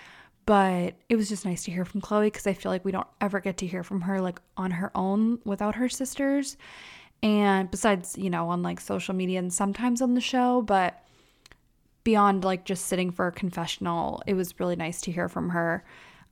but 0.46 0.94
it 1.08 1.16
was 1.16 1.28
just 1.28 1.44
nice 1.44 1.64
to 1.64 1.72
hear 1.72 1.84
from 1.84 2.00
Khloe 2.00 2.26
because 2.26 2.46
I 2.46 2.52
feel 2.52 2.70
like 2.70 2.84
we 2.84 2.92
don't 2.92 3.06
ever 3.20 3.40
get 3.40 3.56
to 3.58 3.66
hear 3.66 3.82
from 3.82 4.02
her 4.02 4.20
like 4.20 4.40
on 4.56 4.70
her 4.70 4.92
own 4.94 5.40
without 5.44 5.74
her 5.74 5.88
sisters. 5.88 6.56
And 7.22 7.70
besides, 7.70 8.16
you 8.16 8.30
know, 8.30 8.48
on 8.48 8.62
like 8.62 8.80
social 8.80 9.14
media 9.14 9.40
and 9.40 9.52
sometimes 9.52 10.00
on 10.00 10.14
the 10.14 10.20
show, 10.20 10.62
but 10.62 11.02
beyond 12.04 12.44
like 12.44 12.64
just 12.64 12.86
sitting 12.86 13.10
for 13.10 13.26
a 13.26 13.32
confessional, 13.32 14.22
it 14.26 14.34
was 14.34 14.58
really 14.60 14.76
nice 14.76 15.00
to 15.02 15.12
hear 15.12 15.28
from 15.28 15.50
her. 15.50 15.84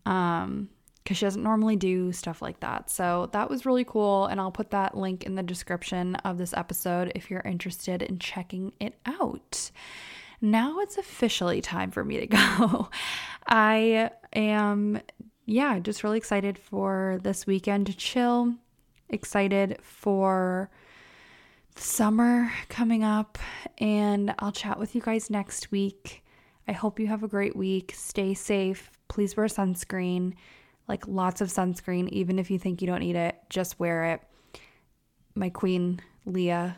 Um, 0.07 0.69
because 1.03 1.19
she 1.19 1.27
doesn't 1.27 1.43
normally 1.43 1.77
do 1.77 2.13
stuff 2.13 2.41
like 2.41 2.61
that. 2.61 2.89
So 2.89 3.29
that 3.33 3.51
was 3.51 3.67
really 3.67 3.85
cool. 3.85 4.25
And 4.25 4.41
I'll 4.41 4.51
put 4.51 4.71
that 4.71 4.97
link 4.97 5.25
in 5.25 5.35
the 5.35 5.43
description 5.43 6.15
of 6.17 6.39
this 6.39 6.55
episode 6.55 7.13
if 7.15 7.31
you're 7.31 7.43
interested 7.43 8.01
in 8.01 8.19
checking 8.19 8.73
it 8.81 8.95
out. 9.05 9.71
Now 10.45 10.81
it's 10.81 10.99
officially 10.99 11.63
time 11.63 11.91
for 11.91 12.05
me 12.05 12.21
to 12.21 12.27
go. 12.59 12.91
I 13.47 14.11
am, 14.35 15.01
yeah, 15.47 15.79
just 15.79 16.05
really 16.05 16.19
excited 16.19 16.59
for 16.59 17.19
this 17.23 17.47
weekend 17.47 17.87
to 17.87 17.97
chill, 17.97 18.55
excited 19.09 19.79
for 19.83 20.69
summer 21.77 22.53
coming 22.69 23.03
up, 23.03 23.39
and 23.79 24.35
I'll 24.39 24.53
chat 24.53 24.79
with 24.79 24.95
you 24.95 25.01
guys 25.01 25.31
next 25.31 25.71
week. 25.73 26.23
I 26.69 26.73
hope 26.73 27.01
you 27.01 27.07
have 27.07 27.23
a 27.23 27.29
great 27.29 27.57
week. 27.57 27.95
Stay 27.97 28.35
safe. 28.35 28.91
Please 29.09 29.39
wear 29.39 29.47
sunscreen 29.47 30.35
like 30.89 31.09
lots 31.09 31.41
of 31.41 31.49
sunscreen, 31.49 32.09
even 32.11 32.39
if 32.39 32.51
you 32.51 32.59
think 32.59 32.83
you 32.83 32.87
don't 32.87 33.01
need 33.01 33.17
it, 33.17 33.37
just 33.49 33.81
wear 33.81 34.05
it. 34.13 34.21
My 35.35 35.49
queen, 35.49 36.01
Leah, 36.27 36.77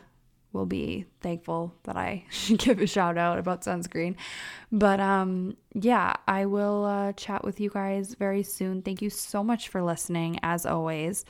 will 0.57 0.65
be 0.65 1.05
thankful 1.21 1.73
that 1.83 1.95
I 1.95 2.25
give 2.57 2.79
a 2.81 2.87
shout 2.87 3.17
out 3.17 3.37
about 3.39 3.61
sunscreen. 3.61 4.15
But 4.71 4.99
um 4.99 5.55
yeah, 5.73 6.15
I 6.27 6.45
will 6.47 6.85
uh, 6.85 7.13
chat 7.13 7.43
with 7.43 7.59
you 7.59 7.69
guys 7.69 8.15
very 8.15 8.43
soon. 8.43 8.81
Thank 8.81 9.01
you 9.01 9.11
so 9.11 9.43
much 9.43 9.69
for 9.69 9.83
listening 9.83 10.39
as 10.41 10.65
always 10.65 11.23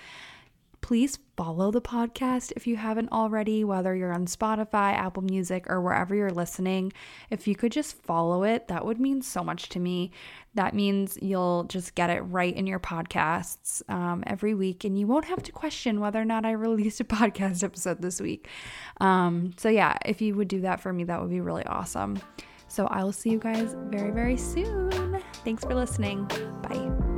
please 0.82 1.20
follow 1.36 1.70
the 1.70 1.82
podcast 1.82 2.52
if 2.56 2.66
you 2.66 2.76
haven't 2.76 3.12
already, 3.12 3.64
whether 3.64 3.96
you're 3.96 4.14
on 4.14 4.26
Spotify, 4.26 4.94
Apple 4.94 5.24
Music, 5.24 5.70
or 5.70 5.82
wherever 5.82 6.16
you're 6.16 6.32
listening. 6.32 6.92
If 7.30 7.48
you 7.48 7.56
could 7.56 7.72
just 7.72 8.02
follow 8.04 8.44
it, 8.44 8.68
that 8.68 8.86
would 8.86 9.00
mean 9.00 9.22
so 9.22 9.44
much 9.44 9.70
to 9.70 9.80
me. 9.80 10.12
That 10.56 10.74
means 10.74 11.18
you'll 11.22 11.66
just 11.66 11.94
get 11.96 12.10
it 12.10 12.22
right 12.22 12.56
in 12.56 12.66
your 12.66 12.80
podcasts 12.80 13.88
um, 13.90 14.24
every 14.26 14.54
week, 14.54 14.84
and 14.84 14.98
you 14.98 15.08
won't 15.08 15.26
have 15.26 15.44
to 15.44 15.52
question 15.52 16.00
whether 16.00 16.22
or 16.22 16.26
not 16.26 16.46
I 16.46 16.52
released 16.54 17.00
a 17.00 17.06
podcast 17.06 17.64
episode 17.64 18.02
this 18.02 18.20
week. 18.20 18.48
Um, 19.00 19.54
so, 19.58 19.70
yeah, 19.70 19.98
if 20.06 20.22
you 20.22 20.36
would 20.36 20.48
do 20.48 20.62
that 20.62 20.80
for 20.80 20.92
me, 20.92 21.04
that 21.06 21.22
would 21.22 21.30
be 21.30 21.42
really 21.42 21.66
awesome. 21.66 22.20
So, 22.68 22.88
I 22.88 23.04
will 23.04 23.14
see 23.14 23.30
you 23.30 23.40
guys 23.40 23.76
very, 23.90 24.12
very 24.12 24.38
soon. 24.38 25.22
Thanks 25.44 25.64
for 25.64 25.76
listening. 25.76 26.26
Bye. 26.64 27.17